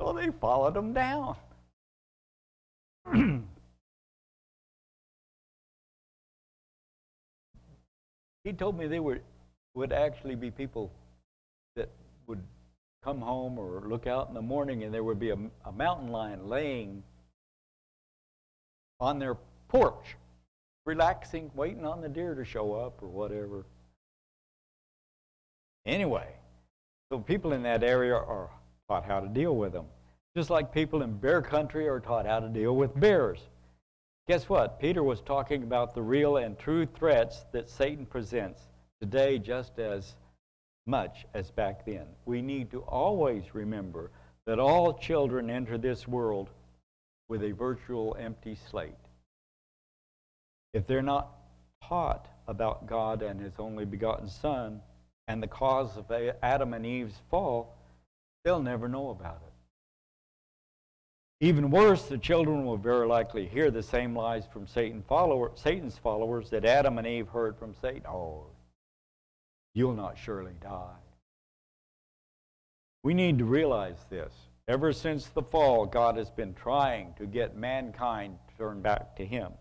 So 0.00 0.12
they 0.12 0.30
followed 0.40 0.74
them 0.74 0.92
down. 0.92 1.36
he 8.44 8.52
told 8.52 8.76
me 8.78 8.86
they 8.86 9.00
were, 9.00 9.20
would 9.74 9.92
actually 9.92 10.34
be 10.34 10.50
people 10.50 10.90
that 11.76 11.88
would 12.26 12.42
come 13.04 13.20
home 13.20 13.58
or 13.58 13.82
look 13.86 14.06
out 14.06 14.28
in 14.28 14.34
the 14.34 14.42
morning 14.42 14.84
and 14.84 14.92
there 14.92 15.04
would 15.04 15.18
be 15.20 15.30
a, 15.30 15.38
a 15.64 15.72
mountain 15.72 16.08
lion 16.08 16.48
laying 16.48 17.02
on 18.98 19.18
their 19.18 19.36
porch, 19.68 20.16
relaxing, 20.84 21.50
waiting 21.54 21.86
on 21.86 22.00
the 22.00 22.08
deer 22.08 22.34
to 22.34 22.44
show 22.44 22.74
up 22.74 23.02
or 23.02 23.08
whatever. 23.08 23.64
Anyway, 25.86 26.28
so 27.10 27.18
people 27.18 27.52
in 27.52 27.62
that 27.62 27.82
area 27.82 28.14
are 28.14 28.50
taught 28.88 29.04
how 29.04 29.20
to 29.20 29.28
deal 29.28 29.56
with 29.56 29.72
them. 29.72 29.86
Just 30.36 30.50
like 30.50 30.72
people 30.72 31.02
in 31.02 31.16
bear 31.18 31.42
country 31.42 31.88
are 31.88 32.00
taught 32.00 32.26
how 32.26 32.40
to 32.40 32.48
deal 32.48 32.76
with 32.76 32.98
bears. 32.98 33.40
Guess 34.28 34.48
what? 34.48 34.78
Peter 34.78 35.02
was 35.02 35.20
talking 35.20 35.62
about 35.64 35.94
the 35.94 36.02
real 36.02 36.36
and 36.36 36.58
true 36.58 36.86
threats 36.86 37.44
that 37.52 37.68
Satan 37.68 38.06
presents 38.06 38.60
today 39.00 39.38
just 39.38 39.78
as 39.78 40.14
much 40.86 41.26
as 41.34 41.50
back 41.50 41.84
then. 41.84 42.06
We 42.26 42.42
need 42.42 42.70
to 42.70 42.80
always 42.82 43.54
remember 43.54 44.10
that 44.46 44.58
all 44.58 44.94
children 44.94 45.50
enter 45.50 45.78
this 45.78 46.06
world 46.06 46.50
with 47.28 47.42
a 47.42 47.52
virtual 47.52 48.16
empty 48.20 48.56
slate. 48.70 48.94
If 50.74 50.86
they're 50.86 51.02
not 51.02 51.30
taught 51.82 52.28
about 52.46 52.86
God 52.86 53.22
and 53.22 53.40
His 53.40 53.54
only 53.58 53.84
begotten 53.84 54.28
Son 54.28 54.80
and 55.30 55.40
the 55.40 55.46
cause 55.46 55.96
of 55.96 56.10
Adam 56.42 56.74
and 56.74 56.84
Eve's 56.84 57.20
fall, 57.30 57.76
they'll 58.44 58.60
never 58.60 58.88
know 58.88 59.10
about 59.10 59.40
it. 59.46 59.52
Even 61.46 61.70
worse, 61.70 62.06
the 62.06 62.18
children 62.18 62.64
will 62.66 62.76
very 62.76 63.06
likely 63.06 63.46
hear 63.46 63.70
the 63.70 63.82
same 63.82 64.14
lies 64.16 64.42
from 64.52 64.66
Satan 64.66 65.04
follower, 65.06 65.52
Satan's 65.54 65.96
followers 65.96 66.50
that 66.50 66.64
Adam 66.64 66.98
and 66.98 67.06
Eve 67.06 67.28
heard 67.28 67.56
from 67.56 67.74
Satan. 67.80 68.02
Oh, 68.08 68.46
you'll 69.72 69.94
not 69.94 70.18
surely 70.18 70.52
die. 70.60 70.98
We 73.04 73.14
need 73.14 73.38
to 73.38 73.44
realize 73.44 74.04
this. 74.10 74.32
Ever 74.66 74.92
since 74.92 75.26
the 75.26 75.42
fall, 75.42 75.86
God 75.86 76.16
has 76.16 76.30
been 76.30 76.54
trying 76.54 77.14
to 77.18 77.24
get 77.24 77.56
mankind 77.56 78.36
to 78.48 78.56
turn 78.56 78.82
back 78.82 79.14
to 79.16 79.24
Him, 79.24 79.52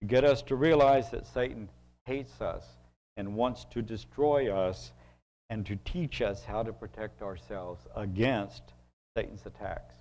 to 0.00 0.06
get 0.06 0.24
us 0.24 0.40
to 0.44 0.56
realize 0.56 1.10
that 1.10 1.26
Satan 1.26 1.68
hates 2.06 2.40
us 2.40 2.64
and 3.18 3.34
wants 3.34 3.66
to 3.72 3.82
destroy 3.82 4.50
us, 4.50 4.92
and 5.50 5.66
to 5.66 5.76
teach 5.84 6.22
us 6.22 6.44
how 6.44 6.62
to 6.62 6.72
protect 6.72 7.20
ourselves 7.20 7.84
against 7.96 8.62
Satan's 9.16 9.44
attacks. 9.44 9.96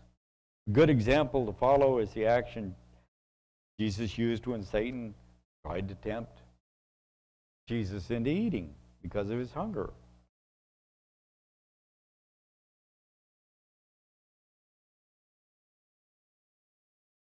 A 0.67 0.71
good 0.71 0.89
example 0.89 1.45
to 1.45 1.53
follow 1.53 1.97
is 1.97 2.11
the 2.11 2.27
action 2.27 2.75
Jesus 3.79 4.17
used 4.17 4.45
when 4.45 4.63
Satan 4.63 5.15
tried 5.65 5.89
to 5.89 5.95
tempt 5.95 6.41
Jesus 7.67 8.11
into 8.11 8.29
eating 8.29 8.75
because 9.01 9.29
of 9.29 9.39
his 9.39 9.51
hunger. 9.51 9.89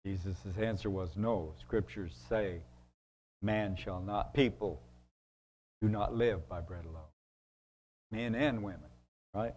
Jesus' 0.05 0.37
answer 0.61 0.89
was 0.89 1.09
no. 1.15 1.53
Scriptures 1.59 2.13
say, 2.29 2.61
man 3.41 3.75
shall 3.75 4.01
not, 4.01 4.33
people 4.33 4.81
do 5.81 5.89
not 5.89 6.15
live 6.15 6.47
by 6.49 6.61
bread 6.61 6.85
alone. 6.85 7.03
Men 8.11 8.35
and 8.35 8.63
women, 8.63 8.89
right? 9.33 9.53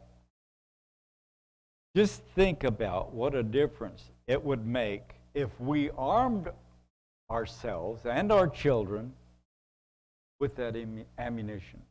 Just 1.96 2.22
think 2.35 2.64
about 2.64 3.12
what 3.12 3.35
a 3.35 3.42
difference 3.42 4.11
it 4.26 4.42
would 4.42 4.66
make 4.66 5.14
if 5.35 5.48
we 5.61 5.90
armed 5.96 6.48
ourselves 7.30 8.06
and 8.06 8.30
our 8.30 8.48
children 8.48 9.12
with 10.40 10.56
that 10.56 10.76
ammunition. 11.18 11.83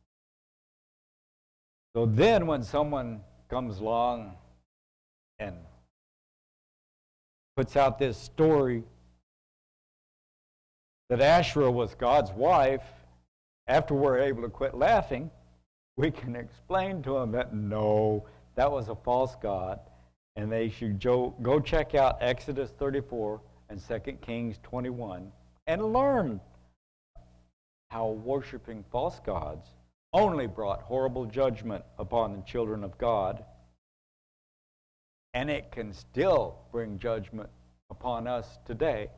So 1.94 2.06
then, 2.06 2.46
when 2.46 2.62
someone 2.62 3.20
comes 3.48 3.78
along 3.78 4.34
and 5.38 5.56
puts 7.56 7.76
out 7.76 7.98
this 7.98 8.16
story 8.16 8.84
that 11.08 11.20
Asherah 11.20 11.70
was 11.70 11.94
God's 11.94 12.30
wife, 12.30 12.84
after 13.70 13.94
we're 13.94 14.18
able 14.18 14.42
to 14.42 14.48
quit 14.48 14.74
laughing, 14.74 15.30
we 15.96 16.10
can 16.10 16.34
explain 16.34 17.02
to 17.04 17.12
them 17.12 17.30
that 17.30 17.54
no, 17.54 18.26
that 18.56 18.70
was 18.70 18.88
a 18.88 18.96
false 18.96 19.36
God, 19.40 19.78
and 20.34 20.50
they 20.50 20.68
should 20.68 21.00
go 21.00 21.62
check 21.64 21.94
out 21.94 22.18
Exodus 22.20 22.70
34 22.80 23.40
and 23.68 23.80
2 23.80 24.12
Kings 24.14 24.58
21 24.64 25.30
and 25.68 25.92
learn 25.92 26.40
how 27.92 28.08
worshiping 28.08 28.84
false 28.90 29.20
gods 29.20 29.68
only 30.12 30.48
brought 30.48 30.82
horrible 30.82 31.24
judgment 31.24 31.84
upon 31.96 32.32
the 32.32 32.42
children 32.42 32.82
of 32.82 32.98
God, 32.98 33.44
and 35.32 35.48
it 35.48 35.70
can 35.70 35.92
still 35.92 36.58
bring 36.72 36.98
judgment 36.98 37.48
upon 37.88 38.26
us 38.26 38.58
today. 38.66 39.10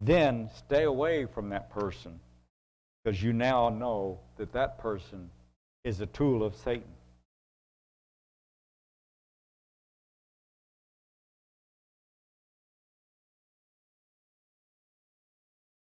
Then 0.00 0.50
stay 0.56 0.82
away 0.82 1.26
from 1.26 1.50
that 1.50 1.70
person 1.70 2.18
because 3.06 3.22
you 3.22 3.32
now 3.32 3.68
know 3.68 4.18
that 4.36 4.52
that 4.52 4.78
person 4.78 5.30
is 5.84 6.00
a 6.00 6.06
tool 6.06 6.42
of 6.42 6.56
Satan. 6.56 6.95